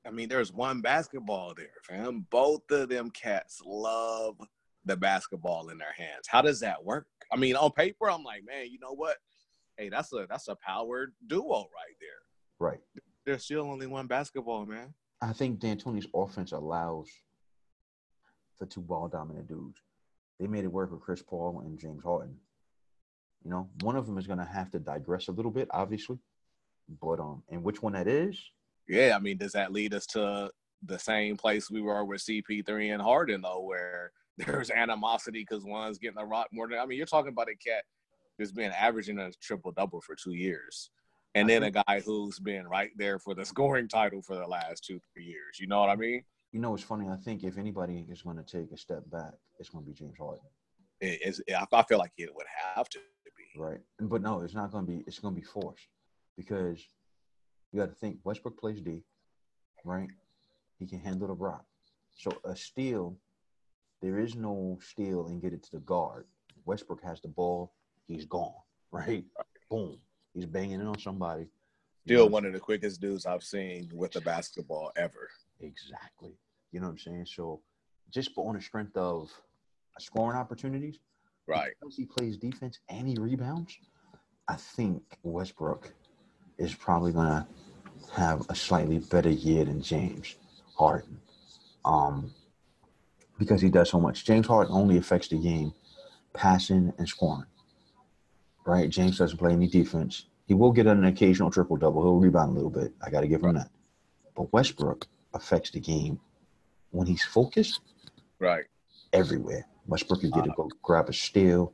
I 0.06 0.10
mean, 0.10 0.28
there's 0.28 0.52
one 0.52 0.80
basketball 0.80 1.54
there, 1.56 1.68
fam. 1.84 2.26
Both 2.30 2.70
of 2.70 2.88
them 2.88 3.10
cats 3.10 3.60
love 3.64 4.36
the 4.84 4.96
basketball 4.96 5.68
in 5.68 5.78
their 5.78 5.92
hands. 5.96 6.26
How 6.28 6.42
does 6.42 6.60
that 6.60 6.84
work? 6.84 7.06
I 7.32 7.36
mean, 7.36 7.54
on 7.54 7.70
paper, 7.70 8.10
I'm 8.10 8.24
like, 8.24 8.44
man, 8.44 8.66
you 8.70 8.78
know 8.80 8.94
what? 8.94 9.16
Hey, 9.76 9.88
that's 9.88 10.12
a 10.12 10.26
that's 10.28 10.48
a 10.48 10.56
powered 10.56 11.12
duo 11.26 11.60
right 11.60 11.96
there. 12.00 12.10
Right. 12.58 12.80
There's 13.24 13.44
still 13.44 13.62
only 13.70 13.86
one 13.86 14.06
basketball, 14.06 14.66
man. 14.66 14.92
I 15.20 15.32
think 15.32 15.60
D'Antoni's 15.60 16.08
offense 16.14 16.50
allows 16.50 17.08
for 18.58 18.66
two 18.66 18.80
ball 18.80 19.08
dominant 19.08 19.46
dudes. 19.46 19.78
They 20.40 20.48
made 20.48 20.64
it 20.64 20.72
work 20.72 20.90
with 20.90 21.00
Chris 21.00 21.22
Paul 21.22 21.62
and 21.64 21.78
James 21.78 22.02
Harden. 22.02 22.36
You 23.44 23.50
know, 23.50 23.68
one 23.80 23.96
of 23.96 24.06
them 24.06 24.18
is 24.18 24.26
going 24.26 24.40
to 24.40 24.44
have 24.44 24.70
to 24.72 24.78
digress 24.80 25.28
a 25.28 25.32
little 25.32 25.50
bit, 25.50 25.68
obviously, 25.70 26.18
but 27.00 27.20
um, 27.20 27.42
and 27.48 27.62
which 27.62 27.82
one 27.82 27.92
that 27.92 28.08
is, 28.08 28.38
Yeah, 28.92 29.16
I 29.16 29.18
mean, 29.18 29.38
does 29.38 29.52
that 29.52 29.72
lead 29.72 29.94
us 29.94 30.06
to 30.08 30.50
the 30.84 30.98
same 30.98 31.36
place 31.36 31.70
we 31.70 31.80
were 31.80 32.04
with 32.04 32.22
CP3 32.22 32.92
and 32.92 33.02
Harden 33.02 33.42
though, 33.42 33.60
where 33.60 34.12
there's 34.38 34.70
animosity 34.70 35.40
because 35.40 35.64
one's 35.64 35.98
getting 35.98 36.18
a 36.18 36.24
rock 36.24 36.48
more 36.52 36.68
than 36.68 36.78
I 36.78 36.86
mean, 36.86 36.98
you're 36.98 37.06
talking 37.06 37.32
about 37.32 37.48
a 37.48 37.56
cat 37.56 37.84
who's 38.38 38.52
been 38.52 38.72
averaging 38.72 39.18
a 39.18 39.30
triple 39.40 39.72
double 39.72 40.00
for 40.00 40.14
two 40.14 40.34
years. 40.34 40.90
And 41.34 41.48
then 41.48 41.62
a 41.62 41.70
mm-hmm. 41.70 41.80
guy 41.86 42.00
who's 42.00 42.38
been 42.38 42.68
right 42.68 42.90
there 42.96 43.18
for 43.18 43.34
the 43.34 43.44
scoring 43.52 43.88
title 43.88 44.20
for 44.20 44.36
the 44.36 44.46
last 44.46 44.84
two, 44.84 45.00
three 45.14 45.24
years. 45.24 45.58
You 45.58 45.66
know 45.66 45.80
what 45.80 45.88
I 45.88 45.96
mean? 45.96 46.22
you 46.52 46.60
know, 46.60 46.74
it's 46.74 46.84
funny. 46.84 47.08
I 47.08 47.16
think 47.16 47.44
if 47.44 47.56
anybody 47.56 48.04
is 48.10 48.22
going 48.22 48.36
to 48.36 48.42
take 48.42 48.70
a 48.72 48.76
step 48.76 49.02
back, 49.10 49.32
it's 49.58 49.70
going 49.70 49.84
to 49.84 49.90
be 49.90 49.96
James 49.96 50.18
Harden, 50.18 50.44
It, 51.00 51.40
I 51.72 51.82
feel 51.84 51.98
like 51.98 52.12
it 52.18 52.34
would 52.34 52.46
have 52.74 52.88
to 52.90 52.98
be. 53.24 53.58
right? 53.58 53.80
But 53.98 54.22
no, 54.22 54.42
it's 54.42 54.54
not 54.54 54.70
going 54.70 54.84
to 54.84 54.92
be. 54.92 55.02
It's 55.06 55.18
going 55.18 55.34
to 55.34 55.40
be 55.40 55.46
forced 55.46 55.88
because 56.36 56.84
you 57.72 57.80
got 57.80 57.88
to 57.88 57.94
think 57.94 58.18
Westbrook 58.24 58.58
plays 58.58 58.80
D, 58.80 59.02
right? 59.84 60.08
He 60.78 60.86
can 60.86 61.00
handle 61.00 61.28
the 61.28 61.34
rock. 61.34 61.64
So 62.16 62.30
a 62.44 62.54
steal, 62.54 63.16
there 64.00 64.18
is 64.18 64.34
no 64.34 64.78
steal 64.82 65.26
and 65.26 65.40
get 65.40 65.52
it 65.52 65.62
to 65.64 65.72
the 65.72 65.78
guard. 65.80 66.26
Westbrook 66.64 67.02
has 67.02 67.20
the 67.20 67.28
ball, 67.28 67.72
he's 68.06 68.26
gone, 68.26 68.52
right? 68.92 69.24
Boom. 69.70 69.98
He's 70.34 70.46
banging 70.46 70.80
in 70.80 70.86
on 70.86 70.98
somebody. 70.98 71.42
You 72.04 72.16
Still 72.16 72.26
know, 72.26 72.32
one 72.32 72.44
of 72.44 72.52
the 72.52 72.60
quickest 72.60 73.00
dudes 73.00 73.26
I've 73.26 73.42
seen 73.44 73.90
with 73.94 74.12
the 74.12 74.20
basketball 74.20 74.92
ever. 74.96 75.28
Exactly. 75.60 76.32
You 76.72 76.80
know 76.80 76.86
what 76.86 76.92
I'm 76.92 76.98
saying? 76.98 77.26
So 77.26 77.60
just 78.12 78.30
on 78.36 78.54
the 78.56 78.60
strength 78.60 78.96
of 78.96 79.30
scoring 79.98 80.36
opportunities, 80.36 80.98
Right. 81.46 81.72
because 81.80 81.96
he 81.96 82.06
plays 82.06 82.36
defense 82.36 82.78
and 82.88 83.06
he 83.08 83.16
rebounds, 83.18 83.76
I 84.48 84.54
think 84.56 85.02
Westbrook 85.22 85.92
is 86.58 86.74
probably 86.74 87.12
gonna 87.12 87.46
have 88.12 88.44
a 88.48 88.54
slightly 88.54 88.98
better 88.98 89.30
year 89.30 89.64
than 89.64 89.82
James 89.82 90.36
Harden. 90.76 91.20
Um 91.84 92.32
because 93.38 93.60
he 93.60 93.70
does 93.70 93.90
so 93.90 93.98
much. 93.98 94.24
James 94.24 94.46
Harden 94.46 94.72
only 94.74 94.98
affects 94.98 95.28
the 95.28 95.36
game 95.38 95.72
passing 96.32 96.92
and 96.98 97.08
scoring. 97.08 97.46
Right? 98.64 98.88
James 98.88 99.18
doesn't 99.18 99.38
play 99.38 99.52
any 99.52 99.66
defense. 99.66 100.26
He 100.46 100.54
will 100.54 100.72
get 100.72 100.86
an 100.86 101.04
occasional 101.04 101.50
triple 101.50 101.76
double. 101.76 102.02
He'll 102.02 102.18
rebound 102.20 102.50
a 102.52 102.54
little 102.54 102.70
bit. 102.70 102.92
I 103.04 103.10
gotta 103.10 103.26
give 103.26 103.42
him 103.42 103.54
that. 103.54 103.70
But 104.36 104.52
Westbrook 104.52 105.06
affects 105.34 105.70
the 105.70 105.80
game 105.80 106.20
when 106.90 107.06
he's 107.06 107.24
focused 107.24 107.80
Right. 108.38 108.64
everywhere. 109.12 109.66
Westbrook 109.86 110.20
could 110.20 110.32
get 110.32 110.44
to 110.44 110.52
go 110.56 110.70
grab 110.82 111.08
a 111.08 111.12
steal, 111.12 111.72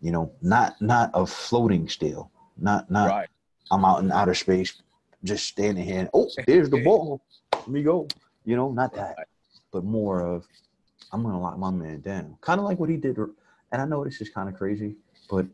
you 0.00 0.12
know, 0.12 0.32
not 0.40 0.80
not 0.80 1.10
a 1.12 1.26
floating 1.26 1.88
steal, 1.88 2.30
not 2.56 2.90
not 2.90 3.08
Right. 3.08 3.28
I'm 3.70 3.84
out 3.84 4.02
in 4.02 4.10
outer 4.10 4.34
space, 4.34 4.82
just 5.24 5.46
standing 5.46 5.84
here. 5.84 6.00
And, 6.00 6.10
oh, 6.14 6.28
there's 6.46 6.70
the 6.70 6.82
ball. 6.82 7.22
Let 7.52 7.68
me 7.68 7.82
go. 7.82 8.08
You 8.44 8.56
know, 8.56 8.72
not 8.72 8.94
that, 8.94 9.16
but 9.70 9.84
more 9.84 10.22
of 10.22 10.46
I'm 11.12 11.22
gonna 11.22 11.40
lock 11.40 11.58
my 11.58 11.70
man 11.70 12.00
down. 12.00 12.36
Kind 12.40 12.58
of 12.60 12.66
like 12.66 12.78
what 12.78 12.88
he 12.88 12.96
did, 12.96 13.16
and 13.18 13.82
I 13.82 13.84
know 13.84 14.04
this 14.04 14.20
is 14.20 14.30
kind 14.30 14.48
of 14.48 14.54
crazy, 14.56 14.96
but 15.28 15.46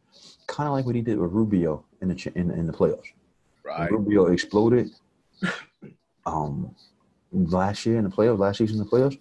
kind 0.46 0.68
of 0.68 0.74
like 0.74 0.86
what 0.86 0.94
he 0.94 1.02
did 1.02 1.18
with 1.18 1.32
Rubio 1.32 1.84
in 2.00 2.08
the 2.08 2.32
in, 2.34 2.50
in 2.50 2.66
the 2.66 2.72
playoffs. 2.72 3.12
When 3.62 3.74
Right. 3.78 3.90
Rubio 3.90 4.26
exploded. 4.26 4.90
Um, 6.24 6.74
last 7.32 7.86
year 7.86 7.98
in 7.98 8.04
the 8.04 8.10
playoffs, 8.10 8.38
last 8.38 8.58
season 8.58 8.78
in 8.78 8.84
the 8.84 8.90
playoffs, 8.90 9.18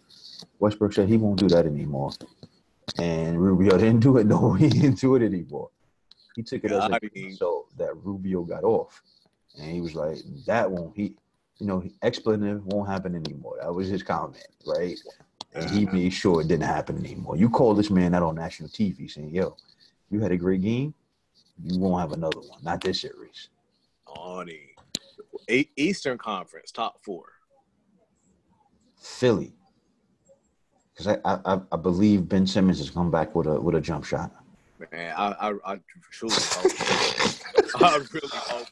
Westbrook 0.60 0.94
said 0.94 1.08
he 1.08 1.18
won't 1.18 1.40
do 1.40 1.48
that 1.50 1.66
anymore, 1.66 2.12
and 3.00 3.40
Rubio 3.40 3.78
didn't 3.78 4.02
do 4.02 4.18
it. 4.18 4.26
No, 4.26 4.54
he 4.54 4.70
didn't 4.70 5.00
do 5.00 5.16
it 5.16 5.24
anymore. 5.24 5.70
He 6.36 6.44
took 6.44 6.64
it 6.66 6.72
as 6.72 6.84
I 6.84 6.98
a 6.98 7.00
mean- 7.16 7.36
so 7.36 7.68
that 7.78 7.96
Rubio 8.04 8.44
got 8.44 8.64
off, 8.64 9.02
and 9.58 9.72
he 9.72 9.82
was 9.82 9.96
like, 9.96 10.18
"That 10.46 10.70
won't 10.70 10.96
he." 10.96 11.16
You 11.60 11.68
know, 11.68 11.84
expletive 12.02 12.66
won't 12.66 12.90
happen 12.90 13.16
anymore. 13.16 13.58
That 13.62 13.74
was 13.74 13.88
his 13.88 14.04
comment, 14.04 14.46
right? 14.66 14.98
And 15.54 15.70
he 15.70 15.86
made 15.86 16.10
sure 16.12 16.42
it 16.42 16.50
didn't 16.50 16.66
happen 16.68 16.98
anymore. 16.98 17.38
You 17.38 17.50
call 17.50 17.74
this 17.74 17.90
man 17.90 18.14
out 18.14 18.24
on 18.24 18.36
national 18.36 18.68
TV 18.70 19.08
saying, 19.10 19.30
"Yo, 19.30 19.56
you 20.10 20.20
had 20.20 20.34
a 20.34 20.38
great 20.38 20.62
game. 20.62 20.94
You 21.64 21.80
won't 21.80 22.02
have 22.02 22.12
another 22.12 22.42
one. 22.42 22.62
Not 22.62 22.82
this 22.82 23.00
series." 23.02 23.50
Oni. 24.08 24.76
E- 25.50 25.70
Eastern 25.78 26.18
Conference, 26.18 26.72
top 26.72 27.02
four. 27.04 27.26
Philly, 28.98 29.54
because 30.94 31.08
I, 31.08 31.20
I 31.24 31.54
I- 31.56 31.62
I 31.72 31.78
believe 31.78 32.28
Ben 32.28 32.46
Simmons 32.46 32.80
has 32.80 32.90
come 32.90 33.10
back 33.10 33.34
with 33.36 33.48
a 33.48 33.60
with 33.62 33.76
a 33.76 33.82
jump 33.82 34.04
shot. 34.04 34.32
Man, 34.80 35.14
I 35.16 35.50
I, 35.50 35.54
I 35.74 35.80
truly 36.12 36.36
hope. 36.36 36.72
I 37.82 37.98
really 38.14 38.30
hope. 38.34 38.68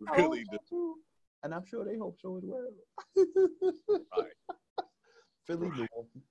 really 0.16 0.44
do. 0.70 0.96
And 1.44 1.54
I'm 1.54 1.66
sure 1.66 1.84
they 1.84 1.96
hope 1.98 2.18
so 2.20 2.36
as 2.38 2.44
well. 2.44 2.68
Right. 4.16 4.32
Philly, 5.46 5.66
Right. 5.68 5.76
Milwaukee, 5.90 6.22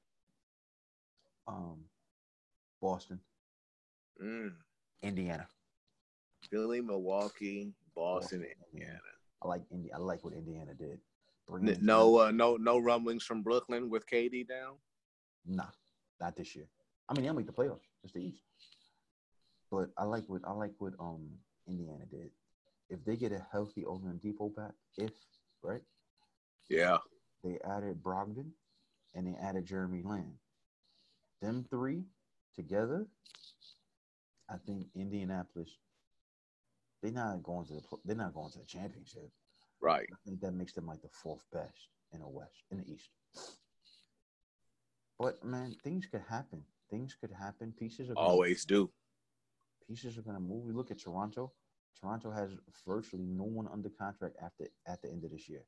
um, 1.47 1.79
Boston, 2.81 3.19
Mm. 4.23 4.53
Indiana. 5.03 5.47
Philly, 6.49 6.79
Milwaukee, 6.81 7.73
Boston, 7.95 8.45
Indiana. 8.73 8.99
I 9.43 9.47
like 9.47 9.61
Indi- 9.71 9.91
I 9.91 9.97
like 9.97 10.23
what 10.23 10.33
Indiana 10.33 10.73
did. 10.73 10.99
Bring 11.47 11.77
No, 11.81 12.19
uh, 12.19 12.31
no, 12.31 12.55
no 12.57 12.77
rumblings 12.79 13.23
from 13.23 13.41
Brooklyn 13.43 13.89
with 13.89 14.05
KD 14.07 14.47
down. 14.47 14.75
Nah, 15.45 15.65
not 16.21 16.35
this 16.37 16.55
year. 16.55 16.67
I 17.09 17.13
mean, 17.13 17.23
they'll 17.25 17.33
make 17.33 17.47
the 17.47 17.51
playoffs. 17.51 17.89
It's 18.03 18.13
the 18.13 18.23
East. 18.23 18.43
But 19.69 19.89
I 19.97 20.03
like 20.05 20.23
what 20.27 20.41
I 20.45 20.51
like 20.53 20.73
what 20.79 20.93
um 20.99 21.29
Indiana 21.67 22.05
did. 22.09 22.31
If 22.89 23.03
they 23.05 23.15
get 23.15 23.31
a 23.31 23.45
healthy 23.51 23.83
Oladipo 23.83 24.55
back, 24.55 24.73
if 24.97 25.11
right, 25.63 25.81
Yeah, 26.69 26.99
they 27.43 27.57
added 27.65 28.03
Brogdon 28.03 28.51
and 29.15 29.27
they 29.27 29.35
added 29.41 29.65
Jeremy 29.65 30.01
Lamb. 30.03 30.37
Them 31.41 31.65
three 31.69 32.03
together, 32.55 33.07
I 34.49 34.57
think 34.57 34.87
Indianapolis. 34.95 35.69
They're 37.01 37.11
not 37.11 37.41
going 37.41 37.65
to 37.67 37.73
the 37.73 37.81
they're 38.05 38.15
not 38.15 38.33
going 38.33 38.51
to 38.51 38.59
the 38.59 38.65
championship. 38.65 39.29
right. 39.81 40.07
I 40.11 40.15
think 40.25 40.41
that 40.41 40.51
makes 40.53 40.73
them 40.73 40.85
like 40.85 41.01
the 41.01 41.09
fourth 41.09 41.43
best 41.51 41.87
in 42.13 42.19
the 42.19 42.27
West, 42.27 42.63
in 42.69 42.77
the 42.77 42.91
East. 42.91 43.09
But 45.21 45.43
man, 45.43 45.75
things 45.83 46.05
could 46.07 46.23
happen. 46.27 46.63
Things 46.89 47.15
could 47.19 47.31
happen. 47.31 47.73
Pieces 47.77 48.09
are 48.09 48.15
gonna, 48.15 48.27
Always 48.27 48.65
do. 48.65 48.89
pieces 49.87 50.17
are 50.17 50.21
going 50.23 50.35
to 50.35 50.41
move. 50.41 50.63
We 50.65 50.73
look 50.73 50.91
at 50.91 50.99
Toronto. 50.99 51.51
Toronto 51.99 52.31
has 52.31 52.51
virtually 52.87 53.23
no 53.23 53.43
one 53.43 53.67
under 53.71 53.89
contract 53.89 54.35
after 54.43 54.65
at 54.87 55.01
the 55.01 55.09
end 55.09 55.23
of 55.23 55.31
this 55.31 55.47
year. 55.47 55.63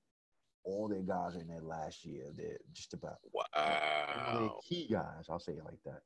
all 0.66 0.88
their 0.88 1.02
guys 1.02 1.36
are 1.36 1.42
in 1.42 1.48
their 1.48 1.62
last 1.62 2.06
year. 2.06 2.32
They're 2.36 2.58
just 2.72 2.94
about 2.94 3.18
wow. 3.34 4.60
key 4.68 4.88
guys. 4.90 5.26
I'll 5.30 5.40
say 5.40 5.54
it 5.54 5.66
like 5.66 5.82
that. 5.86 6.02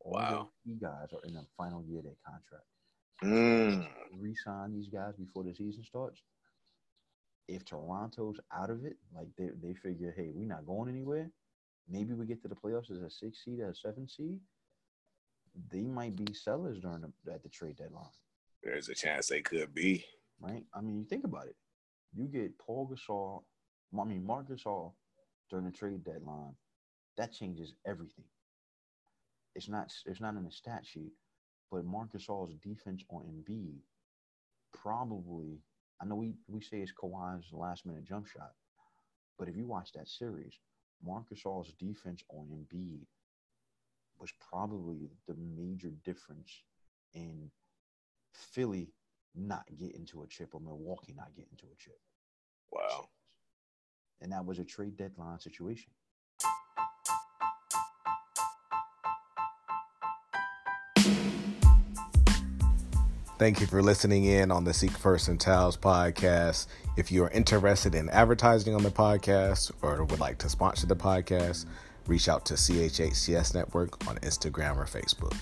All 0.00 0.12
Wow. 0.12 0.50
key 0.64 0.76
guys 0.80 1.08
are 1.14 1.24
in 1.26 1.32
the 1.34 1.46
final 1.56 1.82
year 1.84 2.00
of 2.00 2.04
their 2.04 2.16
contract. 2.26 2.66
Mm. 3.24 3.88
Re-sign 4.20 4.72
these 4.72 4.88
guys 4.88 5.14
before 5.16 5.44
the 5.44 5.54
season 5.54 5.82
starts. 5.84 6.22
If 7.48 7.64
Toronto's 7.64 8.38
out 8.52 8.70
of 8.70 8.84
it, 8.84 8.96
like 9.14 9.28
they 9.38 9.48
they 9.62 9.74
figure, 9.74 10.12
hey, 10.16 10.30
we're 10.34 10.46
not 10.46 10.66
going 10.66 10.88
anywhere. 10.90 11.30
Maybe 11.88 12.14
we 12.14 12.26
get 12.26 12.42
to 12.42 12.48
the 12.48 12.54
playoffs 12.54 12.90
as 12.90 13.02
a 13.02 13.10
six 13.10 13.44
seed, 13.44 13.60
as 13.60 13.76
a 13.76 13.80
seven 13.80 14.08
seed. 14.08 14.38
They 15.70 15.82
might 15.82 16.16
be 16.16 16.32
sellers 16.32 16.80
during 16.80 17.02
the, 17.02 17.32
at 17.32 17.42
the 17.42 17.48
trade 17.48 17.76
deadline. 17.76 18.06
There's 18.62 18.88
a 18.88 18.94
chance 18.94 19.26
they 19.28 19.42
could 19.42 19.74
be. 19.74 20.04
right? 20.40 20.64
I 20.74 20.80
mean, 20.80 20.96
you 20.96 21.04
think 21.04 21.24
about 21.24 21.46
it. 21.46 21.56
You 22.14 22.24
get 22.26 22.58
Paul 22.58 22.88
Gasol, 22.88 23.42
I 23.98 24.04
mean 24.04 24.24
Marc 24.24 24.48
Gasol 24.48 24.92
during 25.50 25.64
the 25.66 25.70
trade 25.70 26.04
deadline. 26.04 26.54
That 27.16 27.32
changes 27.32 27.74
everything. 27.86 28.24
It's 29.54 29.68
not 29.68 29.92
it's 30.06 30.20
not 30.20 30.34
in 30.36 30.44
the 30.44 30.50
stat 30.50 30.86
sheet, 30.86 31.12
but 31.70 31.84
Marc 31.84 32.12
Gasol's 32.12 32.54
defense 32.62 33.02
on 33.10 33.24
Embiid 33.24 33.80
probably. 34.72 35.60
I 36.00 36.04
know 36.04 36.16
we 36.16 36.34
we 36.48 36.60
say 36.60 36.78
it's 36.78 36.92
Kawhi's 36.92 37.52
last 37.52 37.86
minute 37.86 38.04
jump 38.04 38.26
shot, 38.26 38.52
but 39.38 39.48
if 39.48 39.56
you 39.56 39.66
watch 39.66 39.92
that 39.92 40.08
series, 40.08 40.54
Marc 41.04 41.30
Gasol's 41.30 41.72
defense 41.72 42.22
on 42.28 42.46
Embiid 42.48 43.06
was 44.18 44.32
probably 44.50 45.10
the 45.26 45.34
major 45.34 45.90
difference 46.04 46.62
in 47.12 47.50
Philly 48.32 48.92
not 49.34 49.64
getting 49.78 50.04
to 50.06 50.22
a 50.22 50.26
chip 50.26 50.54
or 50.54 50.60
Milwaukee 50.60 51.14
not 51.16 51.34
getting 51.34 51.56
to 51.58 51.66
a 51.66 51.76
chip. 51.76 51.98
Wow. 52.70 53.08
And 54.20 54.32
that 54.32 54.44
was 54.44 54.58
a 54.58 54.64
trade 54.64 54.96
deadline 54.96 55.40
situation. 55.40 55.90
Thank 63.42 63.60
you 63.60 63.66
for 63.66 63.82
listening 63.82 64.26
in 64.26 64.52
on 64.52 64.62
the 64.62 64.72
Seek 64.72 64.92
First 64.92 65.26
and 65.26 65.40
Towels 65.40 65.76
podcast. 65.76 66.68
If 66.96 67.10
you 67.10 67.24
are 67.24 67.30
interested 67.30 67.92
in 67.92 68.08
advertising 68.10 68.72
on 68.72 68.84
the 68.84 68.90
podcast 68.92 69.72
or 69.82 70.04
would 70.04 70.20
like 70.20 70.38
to 70.38 70.48
sponsor 70.48 70.86
the 70.86 70.94
podcast, 70.94 71.66
reach 72.06 72.28
out 72.28 72.46
to 72.46 72.54
CHHCS 72.54 73.52
Network 73.52 74.06
on 74.06 74.18
Instagram 74.18 74.76
or 74.76 74.84
Facebook. 74.84 75.36